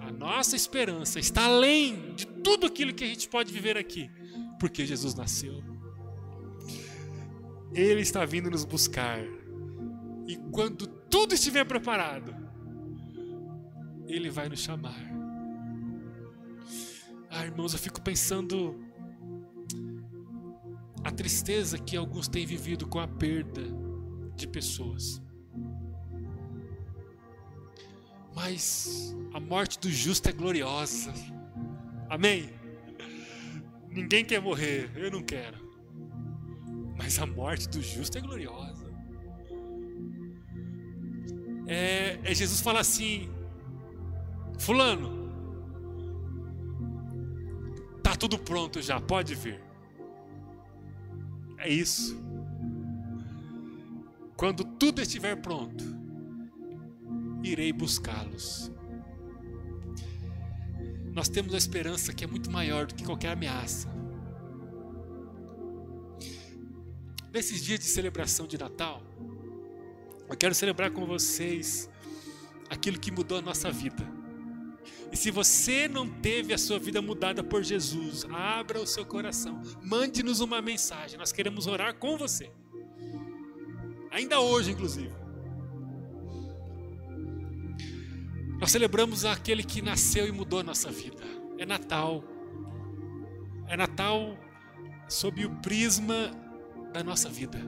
a 0.00 0.12
nossa 0.12 0.54
esperança 0.54 1.18
está 1.18 1.46
além 1.46 2.14
de 2.14 2.26
tudo 2.26 2.66
aquilo 2.66 2.92
que 2.92 3.04
a 3.04 3.06
gente 3.06 3.26
pode 3.26 3.50
viver 3.50 3.78
aqui, 3.78 4.10
porque 4.60 4.84
Jesus 4.84 5.14
nasceu. 5.14 5.64
Ele 7.72 8.02
está 8.02 8.26
vindo 8.26 8.50
nos 8.50 8.66
buscar. 8.66 9.18
E 10.26 10.36
quando 10.52 10.86
tudo 10.86 11.34
estiver 11.34 11.64
preparado, 11.64 12.36
ele 14.06 14.28
vai 14.28 14.50
nos 14.50 14.60
chamar. 14.60 15.00
Ah, 17.30 17.46
irmãos, 17.46 17.72
eu 17.72 17.78
fico 17.78 18.02
pensando 18.02 18.78
a 21.02 21.10
tristeza 21.10 21.78
que 21.78 21.96
alguns 21.96 22.28
têm 22.28 22.44
vivido 22.44 22.86
com 22.86 23.00
a 23.00 23.08
perda 23.08 23.62
de 24.36 24.46
pessoas. 24.46 25.24
Mas 28.36 29.16
a 29.34 29.40
morte 29.40 29.80
do 29.80 29.90
justo 29.90 30.28
é 30.28 30.32
gloriosa. 30.32 31.12
Amém? 32.08 32.50
Ninguém 33.90 34.24
quer 34.24 34.40
morrer, 34.40 34.88
eu 34.94 35.10
não 35.10 35.22
quero. 35.24 35.58
Mas 36.96 37.18
a 37.18 37.26
morte 37.26 37.68
do 37.68 37.82
justo 37.82 38.16
é 38.16 38.20
gloriosa. 38.20 38.86
É, 41.66 42.20
é 42.22 42.34
Jesus 42.34 42.60
fala 42.60 42.78
assim: 42.78 43.28
Fulano, 44.58 45.16
tudo 48.16 48.38
pronto 48.38 48.80
já, 48.80 49.00
pode 49.00 49.34
vir. 49.34 49.60
É 51.58 51.68
isso. 51.68 52.20
Quando 54.36 54.64
tudo 54.64 55.00
estiver 55.00 55.36
pronto, 55.36 55.84
irei 57.50 57.72
buscá-los. 57.72 58.70
Nós 61.12 61.28
temos 61.28 61.54
a 61.54 61.58
esperança 61.58 62.12
que 62.12 62.24
é 62.24 62.26
muito 62.26 62.50
maior 62.50 62.86
do 62.86 62.94
que 62.94 63.04
qualquer 63.04 63.32
ameaça. 63.32 63.88
Nesses 67.32 67.62
dias 67.62 67.78
de 67.80 67.86
celebração 67.86 68.46
de 68.46 68.58
Natal, 68.58 69.02
eu 70.28 70.36
quero 70.36 70.54
celebrar 70.54 70.90
com 70.90 71.06
vocês 71.06 71.88
aquilo 72.68 72.98
que 72.98 73.10
mudou 73.10 73.38
a 73.38 73.42
nossa 73.42 73.70
vida. 73.70 74.06
E 75.12 75.16
se 75.16 75.30
você 75.30 75.88
não 75.88 76.08
teve 76.08 76.52
a 76.52 76.58
sua 76.58 76.78
vida 76.78 77.00
mudada 77.00 77.42
por 77.42 77.62
Jesus, 77.62 78.24
abra 78.30 78.80
o 78.80 78.86
seu 78.86 79.06
coração, 79.06 79.62
mande-nos 79.82 80.40
uma 80.40 80.60
mensagem, 80.60 81.18
nós 81.18 81.32
queremos 81.32 81.66
orar 81.66 81.94
com 81.94 82.18
você. 82.18 82.50
Ainda 84.10 84.40
hoje, 84.40 84.72
inclusive. 84.72 85.25
Nós 88.58 88.70
celebramos 88.70 89.24
aquele 89.24 89.62
que 89.62 89.82
nasceu 89.82 90.26
e 90.26 90.32
mudou 90.32 90.60
a 90.60 90.62
nossa 90.62 90.90
vida. 90.90 91.22
É 91.58 91.66
Natal. 91.66 92.24
É 93.68 93.76
Natal 93.76 94.38
sob 95.08 95.44
o 95.44 95.50
prisma 95.56 96.30
da 96.92 97.04
nossa 97.04 97.28
vida. 97.28 97.58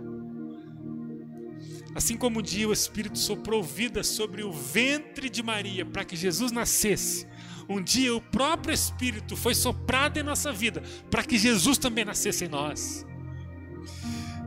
Assim 1.95 2.17
como 2.17 2.39
um 2.39 2.43
dia 2.43 2.69
o 2.69 2.73
Espírito 2.73 3.19
soprou 3.19 3.63
vida 3.63 4.03
sobre 4.03 4.43
o 4.43 4.53
ventre 4.53 5.29
de 5.29 5.43
Maria 5.43 5.85
para 5.85 6.05
que 6.05 6.17
Jesus 6.17 6.53
nascesse, 6.53 7.27
um 7.69 7.83
dia 7.83 8.15
o 8.15 8.21
próprio 8.21 8.73
Espírito 8.73 9.37
foi 9.37 9.55
soprado 9.55 10.17
em 10.17 10.23
nossa 10.23 10.53
vida 10.53 10.83
para 11.11 11.23
que 11.23 11.37
Jesus 11.37 11.77
também 11.77 12.05
nascesse 12.05 12.45
em 12.45 12.49
nós. 12.49 13.07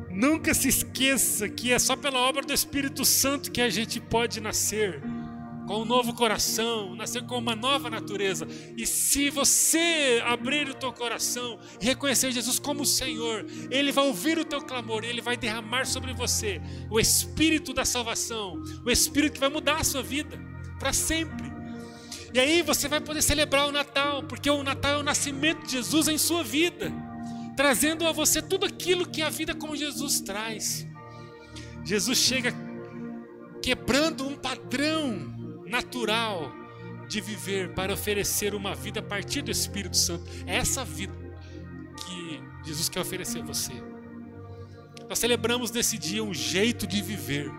Nunca 0.10 0.54
se 0.54 0.68
esqueça 0.68 1.48
que 1.48 1.72
é 1.72 1.80
só 1.80 1.96
pela 1.96 2.20
obra 2.20 2.42
do 2.42 2.54
Espírito 2.54 3.06
Santo 3.06 3.52
que 3.52 3.62
a 3.62 3.70
gente 3.70 4.00
pode 4.00 4.40
nascer 4.40 5.02
com 5.72 5.84
um 5.84 5.86
novo 5.86 6.14
coração, 6.14 6.94
nascer 6.98 7.26
com 7.26 7.38
uma 7.38 7.56
nova 7.56 7.90
natureza. 7.90 8.46
E 8.76 8.86
se 8.86 9.30
você 9.30 10.22
abrir 10.26 10.68
o 10.68 10.74
teu 10.74 10.92
coração 10.92 11.58
reconhecer 11.80 12.30
Jesus 12.34 12.60
como 12.60 12.86
Senhor, 12.86 13.46
Ele 13.70 13.90
vai 13.90 14.06
ouvir 14.06 14.38
o 14.38 14.44
teu 14.44 14.62
clamor 14.62 15.06
Ele 15.06 15.22
vai 15.22 15.38
derramar 15.38 15.86
sobre 15.86 16.14
você 16.14 16.60
o 16.90 17.00
Espírito 17.00 17.74
da 17.74 17.86
salvação, 17.86 18.62
o 18.86 18.92
Espírito 18.92 19.36
que 19.36 19.40
vai 19.40 19.48
mudar 19.48 19.78
a 19.78 19.84
sua 19.86 20.04
vida 20.04 20.38
para 20.78 20.92
sempre. 20.92 21.50
E 22.34 22.40
aí 22.40 22.62
você 22.62 22.90
vai 22.90 23.00
poder 23.00 23.22
celebrar 23.22 23.66
o 23.66 23.72
Natal, 23.72 24.24
porque 24.24 24.50
o 24.50 24.64
Natal 24.64 24.96
é 24.96 24.98
o 24.98 25.04
nascimento 25.04 25.66
de 25.66 25.72
Jesus 25.72 26.10
em 26.10 26.18
sua 26.18 26.44
vida, 26.44 26.92
trazendo 27.56 28.06
a 28.06 28.12
você 28.12 28.42
tudo 28.42 28.66
aquilo 28.66 29.08
que 29.08 29.22
a 29.22 29.30
vida 29.30 29.56
com 29.56 29.74
Jesus 29.74 30.20
traz. 30.20 30.86
Jesus 31.86 32.18
chega 32.18 32.54
quebrando 33.62 34.28
um 34.28 34.36
padrão 34.36 35.31
natural 35.72 36.54
de 37.08 37.20
viver 37.20 37.74
para 37.74 37.94
oferecer 37.94 38.54
uma 38.54 38.76
vida 38.76 39.00
a 39.00 39.04
partir 39.04 39.42
do 39.42 39.50
Espírito 39.50 39.98
Santo. 39.98 40.30
É 40.46 40.58
essa 40.58 40.86
vida 40.86 41.14
que 42.06 42.42
Jesus 42.66 42.90
quer 42.90 43.00
oferecer 43.00 43.42
a 43.42 43.46
você. 43.46 43.74
Nós 45.10 45.18
celebramos 45.18 45.72
nesse 45.72 45.98
dia 45.98 46.24
um 46.24 46.34
jeito 46.34 46.86
de 46.86 47.02
viver. 47.02 47.52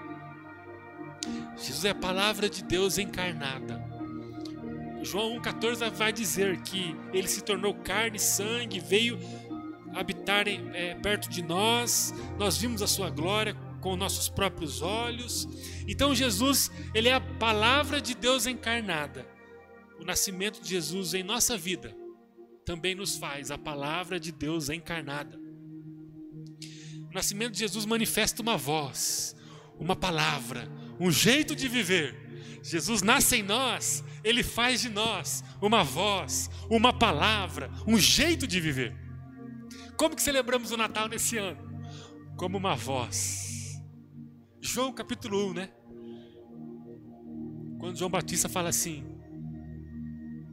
Jesus 1.57 1.85
é 1.85 1.91
a 1.91 1.95
palavra 1.95 2.49
de 2.49 2.63
Deus 2.63 2.99
encarnada. 2.99 3.83
João 5.03 5.39
1,14 5.41 5.91
vai 5.91 6.13
dizer 6.13 6.61
que 6.63 6.97
ele 7.13 7.29
se 7.29 7.43
tornou 7.43 7.75
carne 7.75 8.17
e 8.17 8.21
sangue, 8.21 8.79
veio 8.79 9.19
habitar 9.95 10.47
é, 10.49 10.95
perto 10.95 11.29
de 11.29 11.43
nós, 11.43 12.15
nós 12.39 12.57
vimos 12.57 12.81
a 12.83 12.87
sua 12.87 13.11
glória, 13.11 13.57
com 13.83 13.97
nossos 13.97 14.29
próprios 14.29 14.81
olhos. 14.81 15.47
Então 15.87 16.15
Jesus, 16.15 16.71
ele 16.95 17.09
é 17.09 17.15
a 17.15 17.21
palavra 17.21 18.01
de 18.01 18.15
Deus 18.15 18.47
encarnada. 18.47 19.27
O 20.01 20.05
nascimento 20.05 20.63
de 20.63 20.71
Jesus 20.71 21.13
em 21.13 21.23
nossa 21.23 21.59
vida 21.59 21.95
também 22.65 22.95
nos 22.95 23.17
faz 23.17 23.51
a 23.51 23.59
palavra 23.59 24.19
de 24.19 24.33
Deus 24.33 24.71
encarnada. 24.71 25.39
O 27.11 27.13
nascimento 27.13 27.53
de 27.53 27.59
Jesus 27.59 27.85
manifesta 27.85 28.41
uma 28.41 28.57
voz, 28.57 29.37
uma 29.79 29.95
palavra, 29.95 30.71
um 30.99 31.11
jeito 31.11 31.55
de 31.55 31.69
viver. 31.69 32.17
Jesus 32.63 33.03
nasce 33.03 33.37
em 33.37 33.43
nós, 33.43 34.05
ele 34.23 34.45
faz 34.45 34.81
de 34.81 34.89
nós 34.89 35.43
uma 35.61 35.83
voz, 35.83 36.49
uma 36.71 36.93
palavra, 36.93 37.69
um 37.87 37.99
jeito 37.99 38.47
de 38.47 38.61
viver. 38.61 38.97
Como 39.97 40.15
que 40.15 40.23
celebramos 40.23 40.71
o 40.71 40.77
Natal 40.77 41.09
nesse 41.09 41.37
ano? 41.37 41.59
Como 42.37 42.57
uma 42.57 42.77
voz 42.77 43.52
João 44.65 44.93
capítulo 44.93 45.51
1, 45.51 45.55
né? 45.55 45.73
Quando 47.81 47.99
João 47.99 48.09
Batista 48.09 48.49
fala 48.49 48.69
assim, 48.69 49.05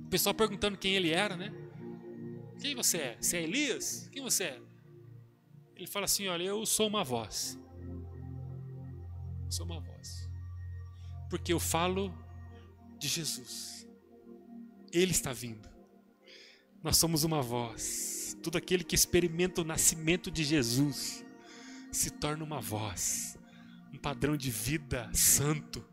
o 0.03 0.09
pessoal 0.09 0.33
perguntando 0.33 0.79
quem 0.79 0.95
ele 0.95 1.11
era, 1.11 1.37
né? 1.37 1.53
Quem 2.59 2.75
você 2.75 2.97
é? 2.97 3.17
Você 3.21 3.37
é 3.37 3.43
Elias? 3.43 4.09
Quem 4.11 4.23
você 4.23 4.45
é? 4.45 4.61
Ele 5.75 5.85
fala 5.85 6.05
assim: 6.05 6.27
Olha, 6.27 6.43
eu 6.43 6.65
sou 6.65 6.87
uma 6.87 7.03
voz. 7.03 7.57
sou 9.47 9.63
uma 9.67 9.79
voz. 9.79 10.27
Porque 11.29 11.53
eu 11.53 11.59
falo 11.59 12.11
de 12.97 13.07
Jesus. 13.07 13.87
Ele 14.91 15.11
está 15.11 15.31
vindo. 15.31 15.69
Nós 16.83 16.97
somos 16.97 17.23
uma 17.23 17.43
voz. 17.43 18.35
Todo 18.41 18.57
aquele 18.57 18.83
que 18.83 18.95
experimenta 18.95 19.61
o 19.61 19.63
nascimento 19.63 20.31
de 20.31 20.43
Jesus 20.43 21.23
se 21.91 22.09
torna 22.09 22.43
uma 22.43 22.59
voz 22.59 23.38
um 23.93 23.97
padrão 23.97 24.37
de 24.37 24.51
vida 24.51 25.09
santo, 25.13 25.85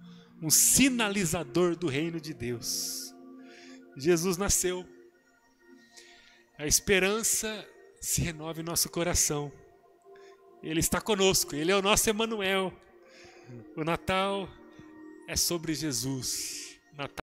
um 0.43 0.51
sinalizador 0.51 1.77
do 1.77 1.87
reino 1.87 2.21
de 2.21 2.35
Deus. 2.35 3.15
Jesus 3.97 4.37
nasceu. 4.37 4.87
A 6.59 6.67
esperança 6.67 7.67
se 8.01 8.21
renova 8.21 8.61
em 8.61 8.65
nosso 8.65 8.89
coração. 8.89 9.53
Ele 10.63 10.81
está 10.81 11.01
conosco, 11.01 11.55
ele 11.55 11.71
é 11.71 11.77
o 11.77 11.83
nosso 11.83 12.09
Emanuel. 12.09 12.73
O 13.77 13.85
Natal 13.85 14.49
é 15.29 15.37
sobre 15.37 15.75
Jesus. 15.75 16.79
Natal 16.93 17.25